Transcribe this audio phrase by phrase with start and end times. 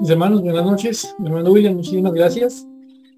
[0.00, 1.14] Mis hermanos, buenas noches.
[1.18, 2.64] Mi hermano William, muchísimas gracias.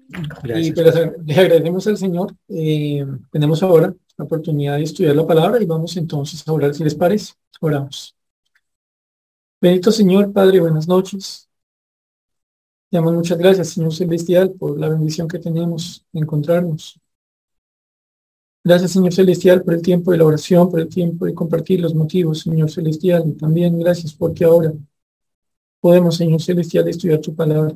[0.09, 2.35] Y pues, le agradecemos al Señor.
[2.49, 6.83] Eh, tenemos ahora la oportunidad de estudiar la palabra y vamos entonces a orar si
[6.83, 7.33] les parece.
[7.59, 8.15] Oramos.
[9.61, 11.47] Bendito Señor, Padre, buenas noches.
[12.89, 16.99] Te damos muchas gracias, Señor Celestial, por la bendición que tenemos de encontrarnos.
[18.63, 21.93] Gracias, Señor Celestial, por el tiempo de la oración, por el tiempo de compartir los
[21.93, 23.23] motivos, Señor Celestial.
[23.27, 24.73] Y también gracias porque ahora
[25.81, 27.75] podemos, Señor Celestial, estudiar tu palabra.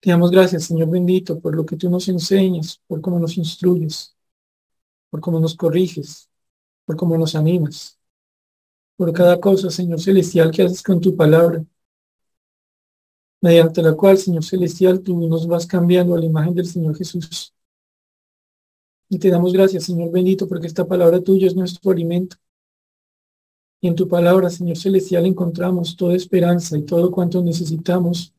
[0.00, 4.14] Te damos gracias, Señor bendito, por lo que tú nos enseñas, por cómo nos instruyes,
[5.08, 6.28] por cómo nos corriges,
[6.84, 7.98] por cómo nos animas,
[8.96, 11.64] por cada cosa, Señor Celestial, que haces con tu palabra,
[13.40, 17.54] mediante la cual, Señor Celestial, tú nos vas cambiando a la imagen del Señor Jesús.
[19.08, 22.36] Y te damos gracias, Señor bendito, porque esta palabra tuya es nuestro alimento.
[23.84, 28.32] Y en tu palabra, Señor Celestial, encontramos toda esperanza y todo cuanto necesitamos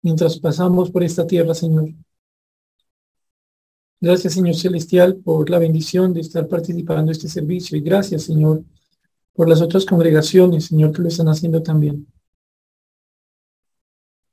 [0.00, 1.90] mientras pasamos por esta tierra, Señor.
[4.00, 7.76] Gracias, Señor Celestial, por la bendición de estar participando en este servicio.
[7.76, 8.64] Y gracias, Señor,
[9.34, 12.06] por las otras congregaciones, Señor, que lo están haciendo también.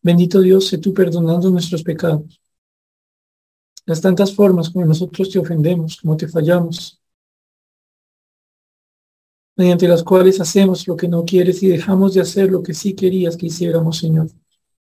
[0.02, 2.40] Bendito Dios, sé tú perdonando nuestros pecados.
[3.86, 6.98] Las tantas formas como nosotros te ofendemos, como te fallamos,
[9.60, 12.96] mediante las cuales hacemos lo que no quieres y dejamos de hacer lo que sí
[12.96, 14.28] querías que hiciéramos, Señor.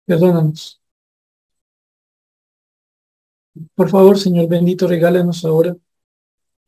[0.06, 0.82] Perdónanos.
[3.74, 5.76] Por favor, Señor bendito, regálanos ahora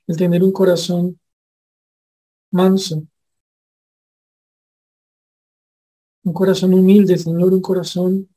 [0.06, 1.18] el tener un corazón
[2.52, 3.02] manso,
[6.24, 8.28] un corazón humilde, Señor, un corazón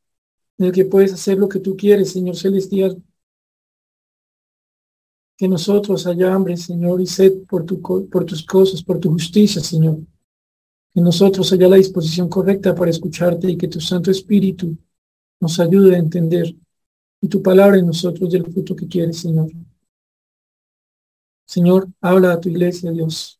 [0.58, 3.02] en el que puedes hacer lo que tú quieres, Señor celestial.
[5.38, 9.62] Que nosotros haya hambre, Señor, y sed por, tu, por tus cosas, por tu justicia,
[9.62, 10.00] Señor.
[10.94, 14.78] Que nosotros haya la disposición correcta para escucharte y que tu Santo Espíritu
[15.42, 16.56] nos ayude a entender
[17.22, 19.52] y tu palabra en nosotros del fruto que quieres, Señor.
[21.46, 23.40] Señor, habla a tu iglesia, Dios.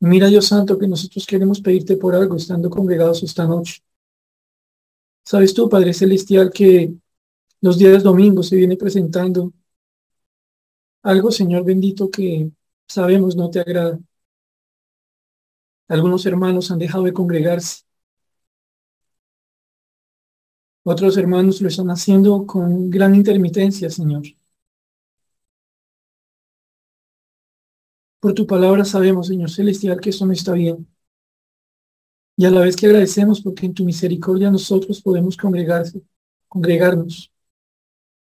[0.00, 3.82] Mira, Dios Santo, que nosotros queremos pedirte por algo estando congregados esta noche.
[5.24, 6.92] Sabes tú, Padre Celestial, que
[7.60, 9.52] los días domingos se viene presentando
[11.02, 12.50] algo, Señor bendito, que
[12.88, 13.98] sabemos no te agrada.
[15.86, 17.82] Algunos hermanos han dejado de congregarse.
[20.84, 24.22] Otros hermanos lo están haciendo con gran intermitencia, Señor.
[28.20, 30.88] Por tu palabra sabemos, Señor Celestial, que eso no está bien.
[32.36, 36.02] Y a la vez que agradecemos porque en tu misericordia nosotros podemos congregarse,
[36.48, 37.30] congregarnos.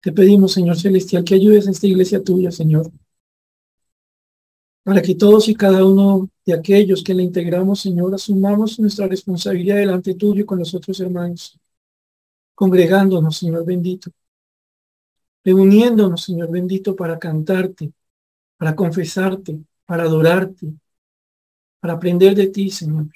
[0.03, 2.91] Te pedimos, Señor Celestial, que ayudes a esta iglesia tuya, Señor.
[4.83, 9.77] Para que todos y cada uno de aquellos que le integramos, Señor, asumamos nuestra responsabilidad
[9.77, 11.59] delante tuyo y con los otros hermanos
[12.61, 14.11] congregándonos, Señor bendito,
[15.43, 17.91] reuniéndonos, Señor bendito, para cantarte,
[18.59, 20.67] para confesarte, para adorarte,
[21.81, 23.07] para aprender de ti, Señor.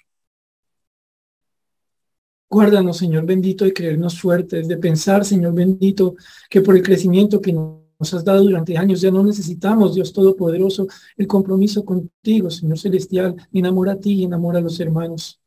[2.48, 6.14] Guárdanos, Señor bendito, de creernos fuertes, de pensar, Señor bendito,
[6.48, 10.86] que por el crecimiento que nos has dado durante años ya no necesitamos, Dios Todopoderoso,
[11.16, 13.34] el compromiso contigo, Señor Celestial.
[13.52, 15.40] Enamora a ti y enamora a los hermanos.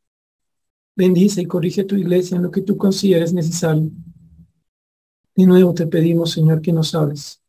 [0.94, 3.90] Bendice y corrige tu iglesia en lo que tú consideres necesario.
[5.34, 7.40] De nuevo te pedimos, Señor, que nos hables.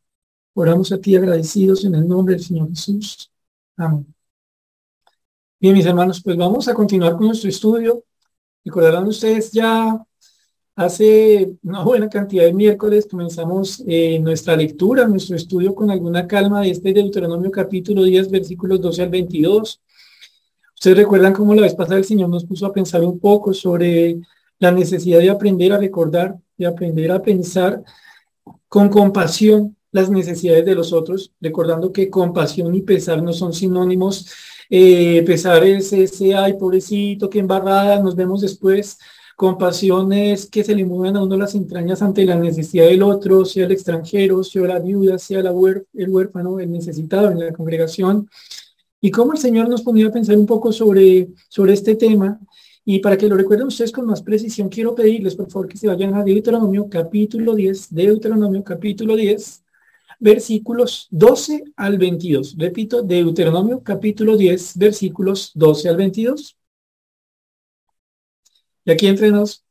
[0.53, 3.31] Oramos a ti agradecidos en el nombre del Señor Jesús.
[3.75, 4.13] Amén.
[5.59, 8.03] Bien, mis hermanos, pues vamos a continuar con nuestro estudio.
[8.65, 9.97] Recordarán ustedes ya
[10.75, 16.61] hace una buena cantidad de miércoles comenzamos eh, nuestra lectura, nuestro estudio con alguna calma
[16.61, 19.81] de este Deuteronomio capítulo 10, versículos 12 al 22.
[20.75, 24.19] Ustedes recuerdan cómo la vez pasada el Señor nos puso a pensar un poco sobre
[24.59, 27.83] la necesidad de aprender a recordar, de aprender a pensar
[28.67, 34.27] con compasión las necesidades de los otros, recordando que compasión y pesar no son sinónimos.
[34.69, 38.97] Eh, pesar es ese, ay, pobrecito, qué embarrada, nos vemos después.
[39.35, 43.45] Compasión es que se le mueven a uno las entrañas ante la necesidad del otro,
[43.45, 45.51] sea el extranjero, sea la viuda, sea la
[45.93, 48.29] el huérfano, el necesitado en la congregación
[49.01, 52.39] y cómo el Señor nos ponía a pensar un poco sobre, sobre este tema.
[52.85, 55.87] Y para que lo recuerden ustedes con más precisión, quiero pedirles, por favor, que se
[55.87, 59.63] vayan a Deuteronomio capítulo 10, Deuteronomio capítulo 10,
[60.19, 62.55] versículos 12 al 22.
[62.57, 66.57] Repito, Deuteronomio capítulo 10, versículos 12 al 22.
[68.85, 69.63] Y aquí entre nos,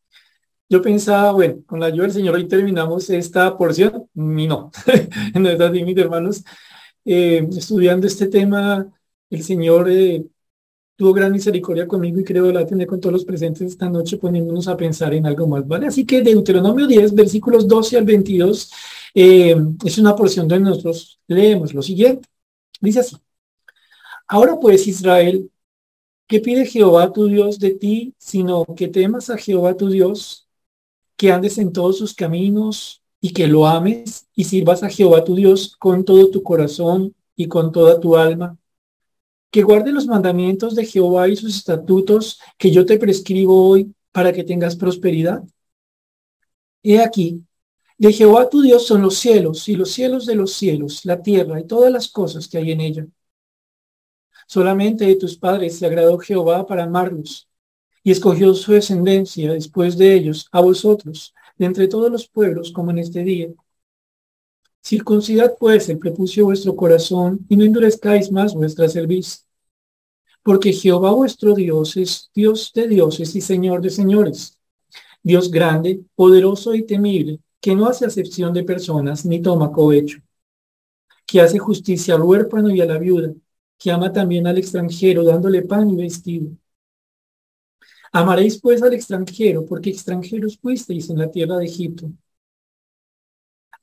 [0.68, 4.08] yo pensaba, bueno, con la ayuda del Señor hoy terminamos esta porción.
[4.14, 4.70] Y no,
[5.34, 6.44] no es así, mis hermanos.
[7.04, 8.86] Eh, estudiando este tema
[9.30, 10.24] el Señor eh,
[10.96, 14.68] tuvo gran misericordia conmigo y creo la tener con todos los presentes esta noche poniéndonos
[14.68, 15.86] a pensar en algo más, ¿vale?
[15.86, 18.72] Así que Deuteronomio 10, versículos 12 al 22,
[19.14, 22.28] eh, es una porción donde nosotros leemos lo siguiente.
[22.80, 23.16] Dice así.
[24.26, 25.50] Ahora pues, Israel,
[26.26, 30.48] ¿qué pide Jehová tu Dios de ti, sino que temas a Jehová tu Dios,
[31.16, 35.34] que andes en todos sus caminos y que lo ames y sirvas a Jehová tu
[35.34, 38.58] Dios con todo tu corazón y con toda tu alma?
[39.50, 44.32] que guarde los mandamientos de Jehová y sus estatutos que yo te prescribo hoy para
[44.32, 45.42] que tengas prosperidad.
[46.82, 47.44] He aquí,
[47.98, 51.60] de Jehová tu Dios son los cielos y los cielos de los cielos, la tierra
[51.60, 53.06] y todas las cosas que hay en ella.
[54.46, 57.48] Solamente de tus padres se agradó Jehová para amarlos
[58.04, 62.92] y escogió su descendencia después de ellos a vosotros, de entre todos los pueblos como
[62.92, 63.48] en este día.
[64.80, 69.44] Circuncidad pues el prepucio vuestro corazón y no endurezcáis más vuestra cerviz.
[70.44, 74.56] Porque Jehová vuestro Dios es Dios de dioses y Señor de señores.
[75.22, 80.18] Dios grande, poderoso y temible, que no hace acepción de personas ni toma cohecho.
[81.26, 83.32] Que hace justicia al huérfano y a la viuda,
[83.78, 86.50] que ama también al extranjero dándole pan y vestido.
[88.12, 92.10] Amaréis pues al extranjero, porque extranjeros fuisteis en la tierra de Egipto.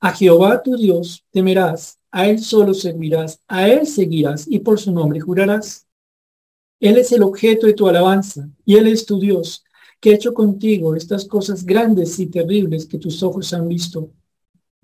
[0.00, 4.92] A Jehová tu Dios temerás, a Él solo servirás, a Él seguirás y por su
[4.92, 5.86] nombre jurarás.
[6.80, 9.64] Él es el objeto de tu alabanza y Él es tu Dios,
[10.00, 14.10] que ha hecho contigo estas cosas grandes y terribles que tus ojos han visto.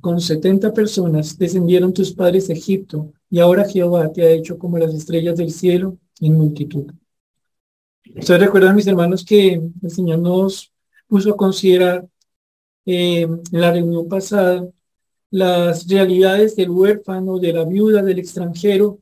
[0.00, 4.78] Con setenta personas descendieron tus padres de Egipto y ahora Jehová te ha hecho como
[4.78, 6.92] las estrellas del cielo en multitud.
[8.16, 10.72] Ustedes recuerdan, mis hermanos, que el Señor nos
[11.06, 12.06] puso a considerar
[12.84, 14.68] eh, en la reunión pasada
[15.30, 19.00] las realidades del huérfano, de la viuda, del extranjero,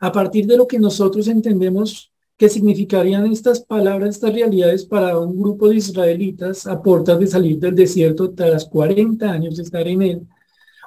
[0.00, 5.40] a partir de lo que nosotros entendemos que significarían estas palabras, estas realidades para un
[5.40, 10.02] grupo de israelitas a puertas de salir del desierto tras 40 años de estar en
[10.02, 10.22] él.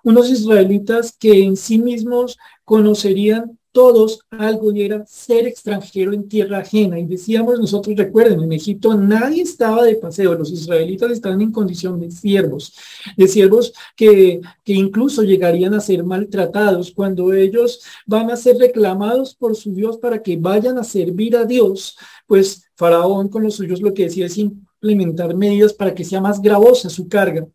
[0.04, 7.00] Unos israelitas que en sí mismos conocerían todos algo era ser extranjero en tierra ajena.
[7.00, 11.98] Y decíamos nosotros, recuerden, en Egipto nadie estaba de paseo, los israelitas estaban en condición
[11.98, 12.74] de siervos,
[13.16, 19.34] de siervos que, que incluso llegarían a ser maltratados cuando ellos van a ser reclamados
[19.34, 21.96] por su Dios para que vayan a servir a Dios,
[22.28, 26.42] pues Faraón con los suyos lo que decía es implementar medidas para que sea más
[26.42, 27.48] gravosa su carga.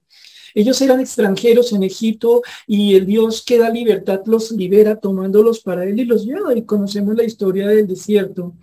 [0.55, 5.85] Ellos eran extranjeros en Egipto y el Dios que da libertad los libera tomándolos para
[5.85, 6.57] él y los lleva.
[6.57, 8.55] Y conocemos la historia del desierto.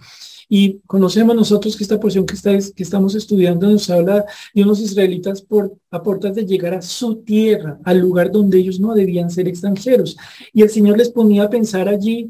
[0.54, 5.42] Y conocemos nosotros que esta porción que, está, estamos estudiando nos habla de unos israelitas
[5.42, 9.48] por, a puertas de llegar a su tierra, al lugar donde ellos no debían ser
[9.48, 10.18] extranjeros.
[10.52, 12.30] Y el Señor les ponía a pensar allí,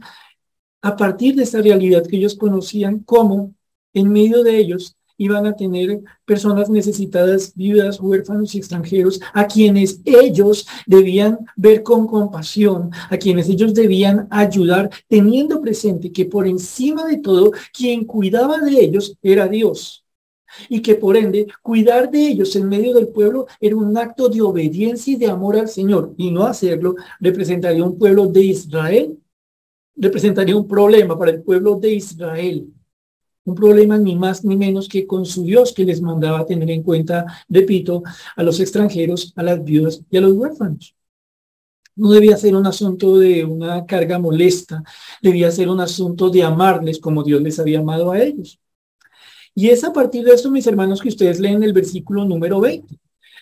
[0.84, 3.56] a partir de esa realidad que ellos conocían, cómo
[3.94, 10.02] en medio de ellos iban a tener personas necesitadas, viudas, huérfanos y extranjeros, a quienes
[10.04, 17.06] ellos debían ver con compasión, a quienes ellos debían ayudar, teniendo presente que por encima
[17.06, 20.04] de todo, quien cuidaba de ellos era Dios.
[20.68, 24.42] Y que por ende, cuidar de ellos en medio del pueblo era un acto de
[24.42, 26.16] obediencia y de amor al Señor.
[26.18, 29.20] Y no hacerlo representaría un pueblo de Israel,
[29.96, 32.74] representaría un problema para el pueblo de Israel
[33.46, 36.84] un problema ni más ni menos que con su Dios que les mandaba tener en
[36.84, 38.04] cuenta, repito,
[38.36, 40.96] a los extranjeros, a las viudas y a los huérfanos.
[41.96, 44.84] No debía ser un asunto de una carga molesta,
[45.22, 48.60] debía ser un asunto de amarles como Dios les había amado a ellos.
[49.54, 52.98] Y es a partir de esto, mis hermanos, que ustedes leen el versículo número 20,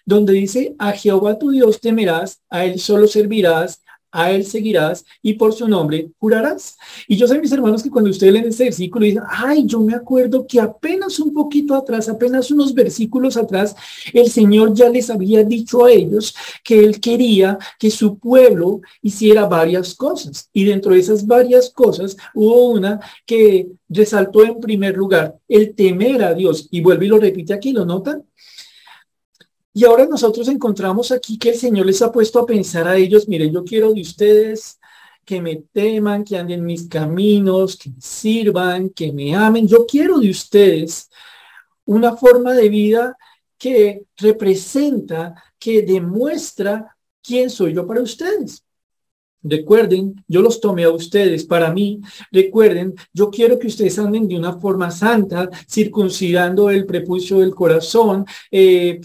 [0.06, 5.34] donde dice, a Jehová tu Dios temerás, a él solo servirás, a él seguirás y
[5.34, 6.78] por su nombre jurarás.
[7.08, 9.94] Y yo sé, mis hermanos, que cuando ustedes leen este versículo dicen, ay, yo me
[9.94, 13.76] acuerdo que apenas un poquito atrás, apenas unos versículos atrás,
[14.14, 19.46] el Señor ya les había dicho a ellos que Él quería que su pueblo hiciera
[19.46, 20.50] varias cosas.
[20.54, 26.24] Y dentro de esas varias cosas hubo una que resaltó en primer lugar, el temer
[26.24, 26.68] a Dios.
[26.72, 28.24] Y vuelve y lo repite aquí, ¿lo notan?
[29.80, 33.30] Y ahora nosotros encontramos aquí que el Señor les ha puesto a pensar a ellos,
[33.30, 34.78] miren, yo quiero de ustedes
[35.24, 39.70] que me teman, que anden mis caminos, que me sirvan, que me amen.
[39.70, 41.10] Yo quiero de ustedes
[41.86, 43.18] una forma de vida
[43.58, 48.66] que representa, que demuestra quién soy yo para ustedes.
[49.42, 52.02] Recuerden, yo los tomé a ustedes para mí.
[52.34, 58.26] Recuerden, yo quiero que ustedes anden de una forma santa, circuncidando el prepucio del corazón,
[58.52, 59.00] eh,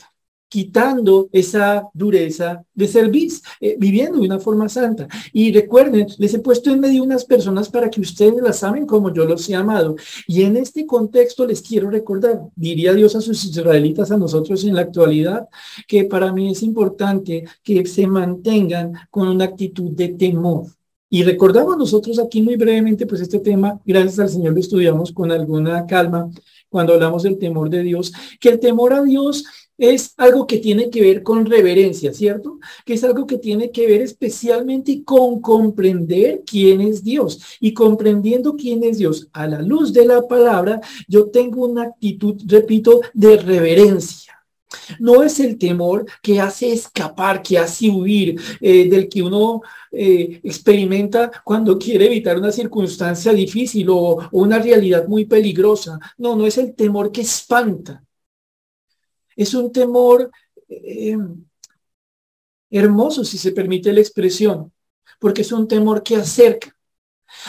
[0.54, 5.08] quitando esa dureza de servir, eh, viviendo de una forma santa.
[5.32, 9.12] Y recuerden, les he puesto en medio unas personas para que ustedes las amen como
[9.12, 9.96] yo los he amado.
[10.28, 14.76] Y en este contexto les quiero recordar, diría Dios a sus israelitas, a nosotros en
[14.76, 15.48] la actualidad,
[15.88, 20.66] que para mí es importante que se mantengan con una actitud de temor.
[21.10, 25.32] Y recordamos nosotros aquí muy brevemente, pues este tema, gracias al Señor lo estudiamos con
[25.32, 26.30] alguna calma
[26.68, 29.44] cuando hablamos del temor de Dios, que el temor a Dios
[29.78, 32.58] es algo que tiene que ver con reverencia, ¿cierto?
[32.84, 37.40] Que es algo que tiene que ver especialmente con comprender quién es Dios.
[37.60, 42.40] Y comprendiendo quién es Dios a la luz de la palabra, yo tengo una actitud,
[42.46, 44.32] repito, de reverencia.
[44.98, 49.62] No es el temor que hace escapar, que hace huir, eh, del que uno
[49.92, 55.98] eh, experimenta cuando quiere evitar una circunstancia difícil o, o una realidad muy peligrosa.
[56.18, 58.03] No, no es el temor que espanta
[59.36, 60.30] es un temor
[60.68, 61.16] eh,
[62.70, 64.72] hermoso, si se permite la expresión,
[65.18, 66.76] porque es un temor que acerca.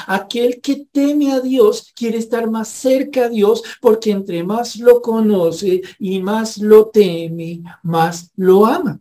[0.08, 5.02] Aquel que teme a Dios quiere estar más cerca a Dios porque entre más lo
[5.02, 9.00] conoce y más lo teme, más lo ama.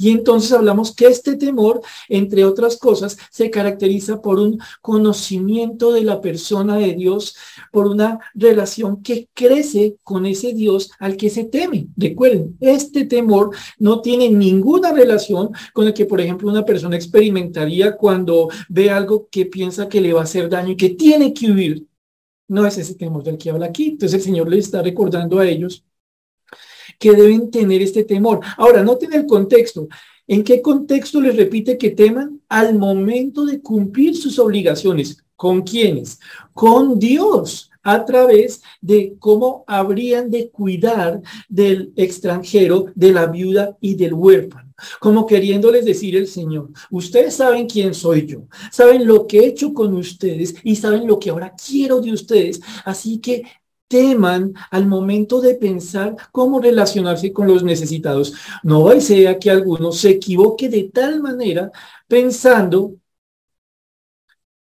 [0.00, 6.04] Y entonces hablamos que este temor, entre otras cosas, se caracteriza por un conocimiento de
[6.04, 7.36] la persona de Dios,
[7.72, 11.88] por una relación que crece con ese Dios al que se teme.
[11.96, 13.50] Recuerden, este temor
[13.80, 19.26] no tiene ninguna relación con el que, por ejemplo, una persona experimentaría cuando ve algo
[19.28, 21.86] que piensa que le va a hacer daño y que tiene que huir.
[22.46, 23.88] No es ese temor del que habla aquí.
[23.88, 25.84] Entonces el Señor le está recordando a ellos
[26.98, 28.40] que deben tener este temor.
[28.56, 29.88] Ahora, noten el contexto.
[30.26, 32.40] ¿En qué contexto les repite que teman?
[32.48, 35.24] Al momento de cumplir sus obligaciones.
[35.36, 36.18] ¿Con quiénes?
[36.52, 43.94] Con Dios a través de cómo habrían de cuidar del extranjero, de la viuda y
[43.94, 44.74] del huérfano.
[45.00, 49.72] Como queriéndoles decir el Señor, ustedes saben quién soy yo, saben lo que he hecho
[49.72, 52.60] con ustedes y saben lo que ahora quiero de ustedes.
[52.84, 53.44] Así que
[53.88, 58.34] teman al momento de pensar cómo relacionarse con los necesitados.
[58.62, 61.72] No sea que alguno se equivoque de tal manera
[62.06, 62.94] pensando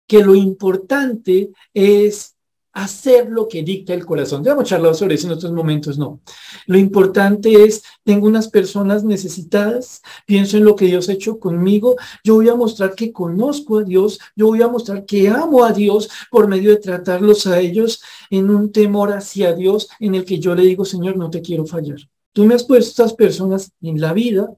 [0.06, 2.35] que lo importante es
[2.76, 4.44] hacer lo que dicta el corazón.
[4.44, 6.20] Ya hemos charlado sobre eso en otros momentos, no.
[6.66, 11.96] Lo importante es, tengo unas personas necesitadas, pienso en lo que Dios ha hecho conmigo,
[12.22, 15.72] yo voy a mostrar que conozco a Dios, yo voy a mostrar que amo a
[15.72, 20.38] Dios por medio de tratarlos a ellos en un temor hacia Dios en el que
[20.38, 21.96] yo le digo, Señor, no te quiero fallar.
[22.34, 24.54] Tú me has puesto estas personas en la vida,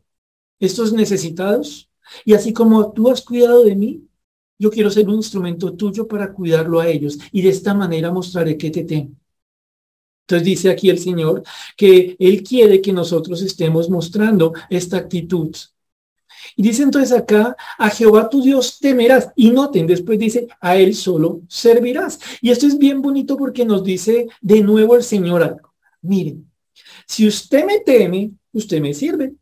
[0.59, 1.89] estos necesitados,
[2.25, 4.08] y así como tú has cuidado de mí,
[4.59, 8.57] yo quiero ser un instrumento tuyo para cuidarlo a ellos y de esta manera mostraré
[8.57, 9.13] que te tengo.
[10.23, 11.43] Entonces dice aquí el Señor
[11.77, 15.57] que Él quiere que nosotros estemos mostrando esta actitud.
[16.55, 19.31] Y dice entonces acá, a Jehová tu Dios temerás.
[19.37, 22.19] Y noten, después dice, a Él solo servirás.
[22.43, 25.73] Y esto es bien bonito porque nos dice de nuevo el Señor algo.
[26.03, 26.51] Miren,
[27.07, 29.35] si usted me teme, usted me sirve.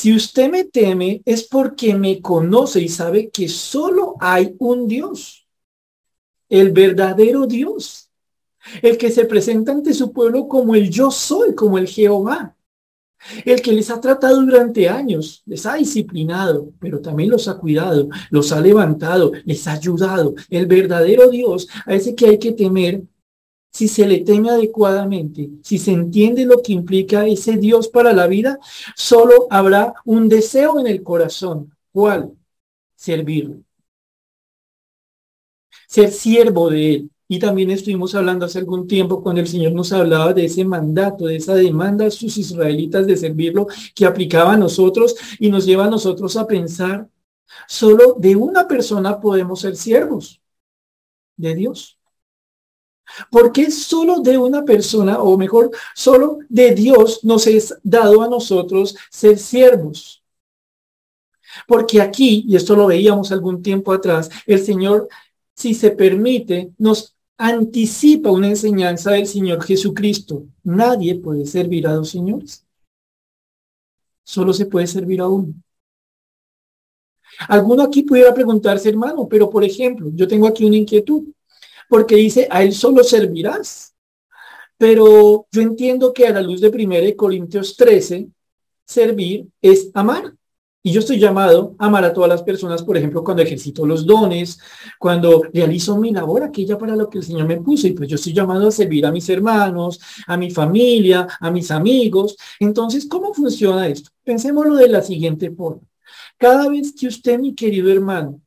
[0.00, 5.46] Si usted me teme es porque me conoce y sabe que solo hay un Dios,
[6.48, 8.10] el verdadero Dios,
[8.80, 12.56] el que se presenta ante su pueblo como el yo soy, como el Jehová,
[13.44, 18.08] el que les ha tratado durante años, les ha disciplinado, pero también los ha cuidado,
[18.30, 20.34] los ha levantado, les ha ayudado.
[20.48, 23.02] El verdadero Dios, a ese que hay que temer,
[23.72, 28.26] si se le teme adecuadamente, si se entiende lo que implica ese Dios para la
[28.26, 28.58] vida,
[28.96, 31.74] solo habrá un deseo en el corazón.
[31.92, 32.32] ¿Cuál?
[32.96, 33.62] Servirlo.
[35.88, 37.10] Ser siervo de Él.
[37.32, 41.26] Y también estuvimos hablando hace algún tiempo cuando el Señor nos hablaba de ese mandato,
[41.26, 45.84] de esa demanda a sus israelitas de servirlo que aplicaba a nosotros y nos lleva
[45.84, 47.08] a nosotros a pensar,
[47.68, 50.40] solo de una persona podemos ser siervos,
[51.36, 51.99] de Dios.
[53.30, 58.96] Porque solo de una persona, o mejor, solo de Dios nos es dado a nosotros
[59.10, 60.22] ser siervos.
[61.66, 65.08] Porque aquí, y esto lo veíamos algún tiempo atrás, el Señor,
[65.54, 70.44] si se permite, nos anticipa una enseñanza del Señor Jesucristo.
[70.62, 72.66] Nadie puede servir a dos señores.
[74.24, 75.54] Solo se puede servir a uno.
[77.48, 81.24] Alguno aquí pudiera preguntarse, hermano, pero por ejemplo, yo tengo aquí una inquietud
[81.90, 83.94] porque dice, a él solo servirás.
[84.78, 88.28] Pero yo entiendo que a la luz de 1 Corintios 13,
[88.86, 90.32] servir es amar.
[90.82, 94.06] Y yo estoy llamado a amar a todas las personas, por ejemplo, cuando ejercito los
[94.06, 94.58] dones,
[94.98, 97.88] cuando realizo mi labor, aquella para lo que el Señor me puso.
[97.88, 101.70] Y pues yo estoy llamado a servir a mis hermanos, a mi familia, a mis
[101.70, 102.36] amigos.
[102.60, 104.10] Entonces, ¿cómo funciona esto?
[104.24, 105.82] Pensémoslo de la siguiente forma.
[106.38, 108.40] Cada vez que usted, mi querido hermano,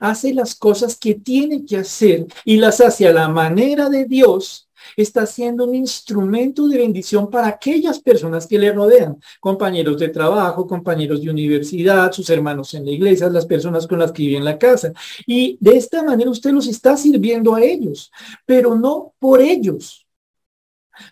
[0.00, 4.66] hace las cosas que tiene que hacer y las hace a la manera de Dios,
[4.96, 10.66] está siendo un instrumento de bendición para aquellas personas que le rodean, compañeros de trabajo,
[10.66, 14.44] compañeros de universidad, sus hermanos en la iglesia, las personas con las que vive en
[14.44, 14.92] la casa.
[15.26, 18.10] Y de esta manera usted los está sirviendo a ellos,
[18.44, 20.06] pero no por ellos,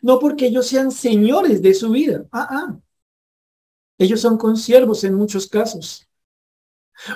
[0.01, 2.25] no porque ellos sean señores de su vida.
[2.33, 2.79] Ah, ah.
[3.99, 6.09] Ellos son consiervos en muchos casos.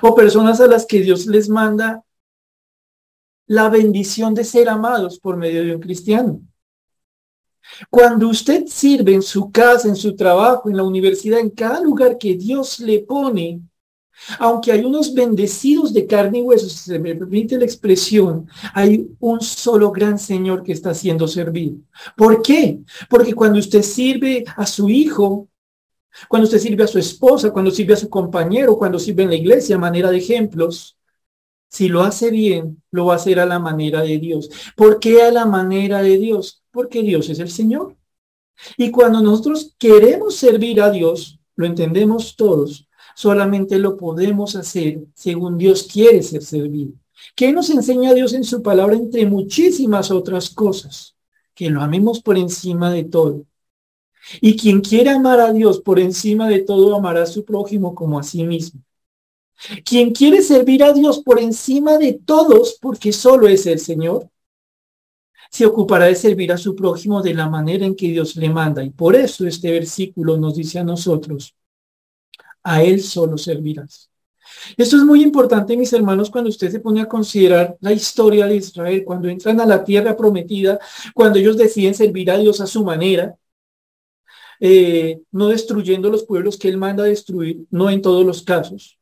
[0.03, 2.05] O personas a las que Dios les manda
[3.47, 6.41] la bendición de ser amados por medio de un cristiano.
[7.91, 12.19] Cuando usted sirve en su casa, en su trabajo, en la universidad, en cada lugar
[12.19, 13.61] que Dios le pone,
[14.39, 19.09] aunque hay unos bendecidos de carne y hueso, si se me permite la expresión, hay
[19.21, 21.77] un solo gran Señor que está siendo servido.
[22.17, 22.81] ¿Por qué?
[23.09, 25.49] Porque cuando usted sirve a su hijo,
[26.29, 29.37] cuando usted sirve a su esposa, cuando sirve a su compañero, cuando sirve en la
[29.37, 30.97] iglesia a manera de ejemplos,
[31.69, 34.51] si lo hace bien, lo va a hacer a la manera de Dios.
[34.75, 36.63] ¿Por qué a la manera de Dios?
[36.71, 37.97] Porque Dios es el Señor.
[38.77, 45.59] Y cuando nosotros queremos servir a Dios, lo entendemos todos, solamente lo podemos hacer según
[45.59, 46.93] Dios quiere ser servido.
[47.35, 51.17] ¿Qué nos enseña Dios en su palabra entre muchísimas otras cosas?
[51.55, 53.45] Que lo amemos por encima de todo.
[54.41, 58.19] Y quien quiere amar a Dios por encima de todo, amará a su prójimo como
[58.19, 58.81] a sí mismo.
[59.85, 64.31] Quien quiere servir a Dios por encima de todos, porque solo es el Señor,
[65.51, 68.85] se ocupará de servir a su prójimo de la manera en que Dios le manda.
[68.85, 71.55] Y por eso este versículo nos dice a nosotros,
[72.63, 74.11] a Él solo servirás.
[74.77, 78.57] Esto es muy importante, mis hermanos, cuando usted se pone a considerar la historia de
[78.57, 80.79] Israel, cuando entran a la tierra prometida,
[81.15, 83.37] cuando ellos deciden servir a Dios a su manera,
[84.61, 88.99] eh, no destruyendo los pueblos que Él manda destruir, no en todos los casos,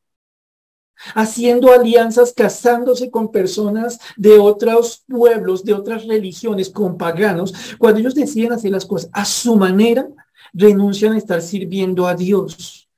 [1.15, 8.15] haciendo alianzas, casándose con personas de otros pueblos, de otras religiones, con paganos, cuando ellos
[8.15, 10.09] deciden hacer las cosas a su manera,
[10.53, 12.89] renuncian a estar sirviendo a Dios.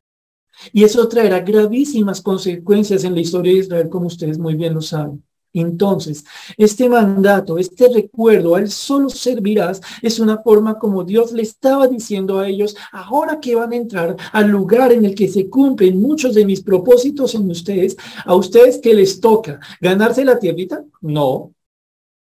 [0.72, 4.80] Y eso traerá gravísimas consecuencias en la historia de Israel, como ustedes muy bien lo
[4.80, 5.22] saben.
[5.60, 6.24] Entonces,
[6.56, 11.86] este mandato, este recuerdo, a él solo servirás, es una forma como Dios le estaba
[11.88, 16.00] diciendo a ellos, ahora que van a entrar al lugar en el que se cumplen
[16.00, 21.52] muchos de mis propósitos en ustedes, a ustedes que les toca ganarse la tierrita, no,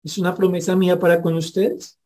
[0.02, 1.98] es una promesa mía para con ustedes.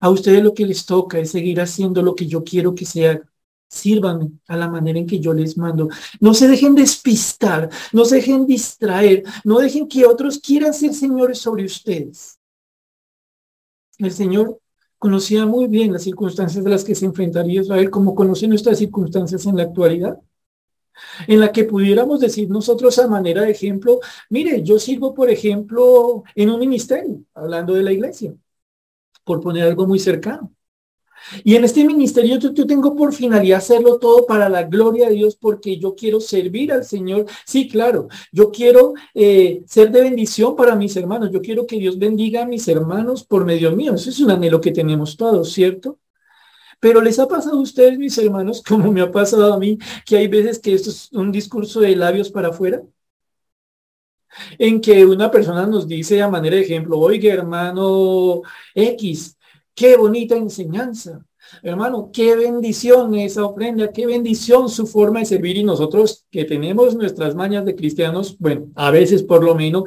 [0.00, 3.20] A ustedes lo que les toca es seguir haciendo lo que yo quiero que sea
[3.70, 5.88] Sírvanme a la manera en que yo les mando.
[6.18, 11.38] No se dejen despistar, no se dejen distraer, no dejen que otros quieran ser señores
[11.38, 12.40] sobre ustedes.
[13.98, 14.60] El Señor
[14.98, 19.46] conocía muy bien las circunstancias de las que se enfrentaría Israel, como conoce nuestras circunstancias
[19.46, 20.18] en la actualidad,
[21.28, 26.24] en la que pudiéramos decir nosotros a manera de ejemplo, mire, yo sirvo, por ejemplo,
[26.34, 28.34] en un ministerio, hablando de la iglesia,
[29.24, 30.52] por poner algo muy cercano.
[31.44, 35.36] Y en este ministerio yo, tengo por finalidad hacerlo todo para la gloria de Dios
[35.36, 37.26] porque yo quiero servir al Señor.
[37.44, 41.30] Sí, claro, yo quiero eh, ser de bendición para mis hermanos.
[41.32, 43.94] Yo quiero que Dios bendiga a mis hermanos por medio mío.
[43.94, 45.98] Eso es un anhelo que tenemos todos, ¿cierto?
[46.80, 50.16] Pero les ha pasado a ustedes, mis hermanos, como me ha pasado a mí, que
[50.16, 52.82] hay veces que esto es un discurso de labios para afuera
[54.58, 58.42] en que una persona nos dice a manera de ejemplo, oiga hermano
[58.74, 59.36] X,
[59.80, 61.24] Qué bonita enseñanza.
[61.62, 66.94] Hermano, qué bendición esa ofrenda, qué bendición su forma de servir y nosotros que tenemos
[66.94, 69.84] nuestras mañas de cristianos, bueno, a veces por lo menos,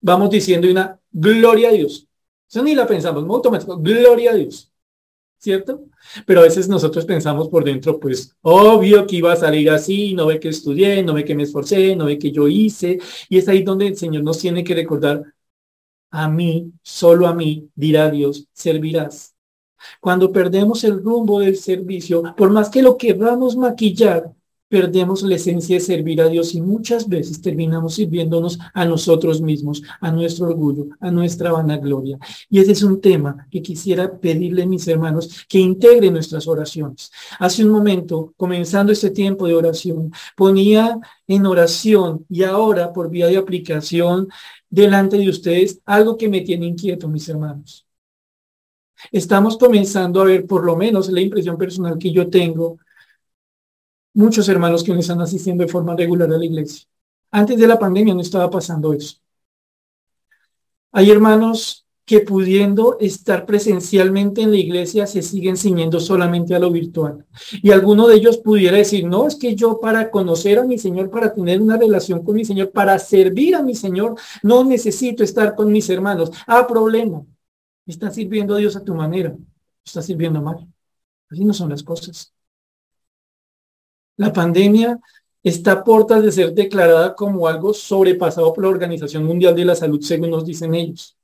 [0.00, 2.06] vamos diciendo una gloria a Dios.
[2.48, 4.72] Eso ni la pensamos, muy automático, gloria a Dios,
[5.38, 5.86] ¿cierto?
[6.24, 10.26] Pero a veces nosotros pensamos por dentro, pues obvio que iba a salir así, no
[10.26, 13.48] ve que estudié, no ve que me esforcé, no ve que yo hice, y es
[13.48, 15.24] ahí donde el Señor nos tiene que recordar,
[16.10, 19.34] a mí, solo a mí, dirá Dios, servirás.
[20.00, 24.32] Cuando perdemos el rumbo del servicio, por más que lo queramos maquillar,
[24.68, 29.82] perdemos la esencia de servir a Dios y muchas veces terminamos sirviéndonos a nosotros mismos,
[30.00, 32.18] a nuestro orgullo, a nuestra vanagloria.
[32.50, 37.12] Y ese es un tema que quisiera pedirle a mis hermanos que integren nuestras oraciones.
[37.38, 43.26] Hace un momento, comenzando este tiempo de oración, ponía en oración y ahora por vía
[43.26, 44.28] de aplicación
[44.76, 47.86] delante de ustedes algo que me tiene inquieto, mis hermanos.
[49.10, 52.78] Estamos comenzando a ver, por lo menos la impresión personal que yo tengo,
[54.12, 56.86] muchos hermanos que no están asistiendo de forma regular a la iglesia.
[57.30, 59.16] Antes de la pandemia no estaba pasando eso.
[60.92, 66.70] Hay hermanos que pudiendo estar presencialmente en la iglesia se siguen ciñendo solamente a lo
[66.70, 67.26] virtual.
[67.60, 71.10] Y alguno de ellos pudiera decir, no, es que yo para conocer a mi Señor,
[71.10, 74.14] para tener una relación con mi Señor, para servir a mi Señor,
[74.44, 76.30] no necesito estar con mis hermanos.
[76.46, 77.26] Ah, problema.
[77.84, 79.36] Estás sirviendo a Dios a tu manera.
[79.84, 80.64] Estás sirviendo mal.
[81.28, 82.32] Así no son las cosas.
[84.16, 85.00] La pandemia
[85.42, 89.74] está a puertas de ser declarada como algo sobrepasado por la Organización Mundial de la
[89.74, 91.15] Salud, según nos dicen ellos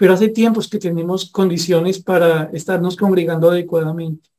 [0.00, 4.30] pero hace tiempos que tenemos condiciones para estarnos congregando adecuadamente.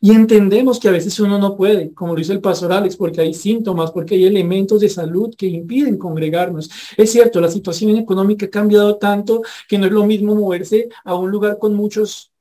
[0.00, 3.20] Y entendemos que a veces uno no puede, como lo dice el pastor Alex, porque
[3.20, 6.68] hay síntomas, porque hay elementos de salud que impiden congregarnos.
[6.96, 11.14] Es cierto, la situación económica ha cambiado tanto que no es lo mismo moverse a
[11.14, 12.32] un lugar con muchos,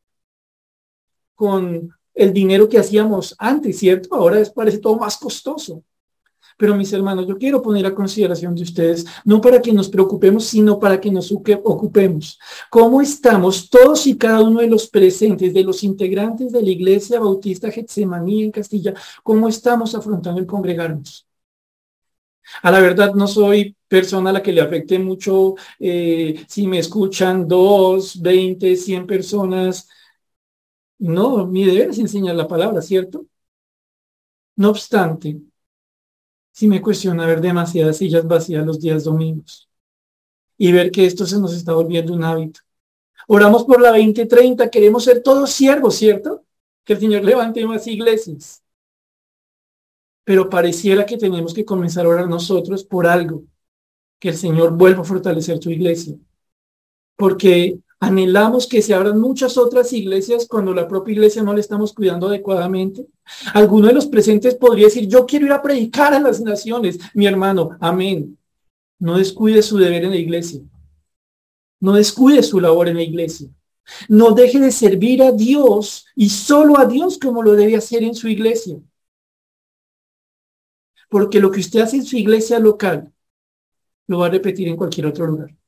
[1.36, 4.16] con el dinero que hacíamos antes, ¿cierto?
[4.16, 5.84] Ahora es, parece todo más costoso.
[6.60, 10.44] Pero mis hermanos, yo quiero poner a consideración de ustedes, no para que nos preocupemos,
[10.44, 12.38] sino para que nos ocupemos.
[12.70, 17.22] ¿Cómo estamos todos y cada uno de los presentes, de los integrantes de la Iglesia
[17.22, 18.94] Bautista Getsemaní en Castilla,
[19.24, 21.26] cómo estamos afrontando el congregarnos?
[22.62, 26.80] A la verdad, no soy persona a la que le afecte mucho eh, si me
[26.80, 29.88] escuchan dos, veinte, cien personas.
[30.98, 33.26] No, mi deber es enseñar la palabra, ¿cierto?
[34.58, 35.40] No obstante,
[36.60, 39.70] si me cuestiona ver demasiadas sillas vacías los días domingos
[40.58, 42.60] y ver que esto se nos está volviendo un hábito.
[43.30, 46.44] Oramos por la 2030, queremos ser todos siervos, ¿cierto?
[46.84, 48.62] Que el Señor levante más iglesias.
[50.26, 53.44] Pero pareciera que tenemos que comenzar a orar nosotros por algo,
[54.20, 56.18] que el Señor vuelva a fortalecer su iglesia.
[57.16, 61.94] Porque Anhelamos que se abran muchas otras iglesias cuando la propia iglesia no le estamos
[61.94, 63.08] cuidando adecuadamente.
[63.54, 66.98] Alguno de los presentes podría decir, yo quiero ir a predicar a las naciones.
[67.14, 68.38] Mi hermano, amén.
[69.00, 70.62] No descuide su deber en la iglesia.
[71.82, 73.50] No descuide su labor en la iglesia.
[74.08, 78.16] No deje de servir a Dios y solo a Dios como lo debe hacer en
[78.16, 78.78] su iglesia.
[81.10, 83.12] Porque lo que usted hace en su iglesia local,
[84.08, 85.59] lo va a repetir en cualquier otro lugar.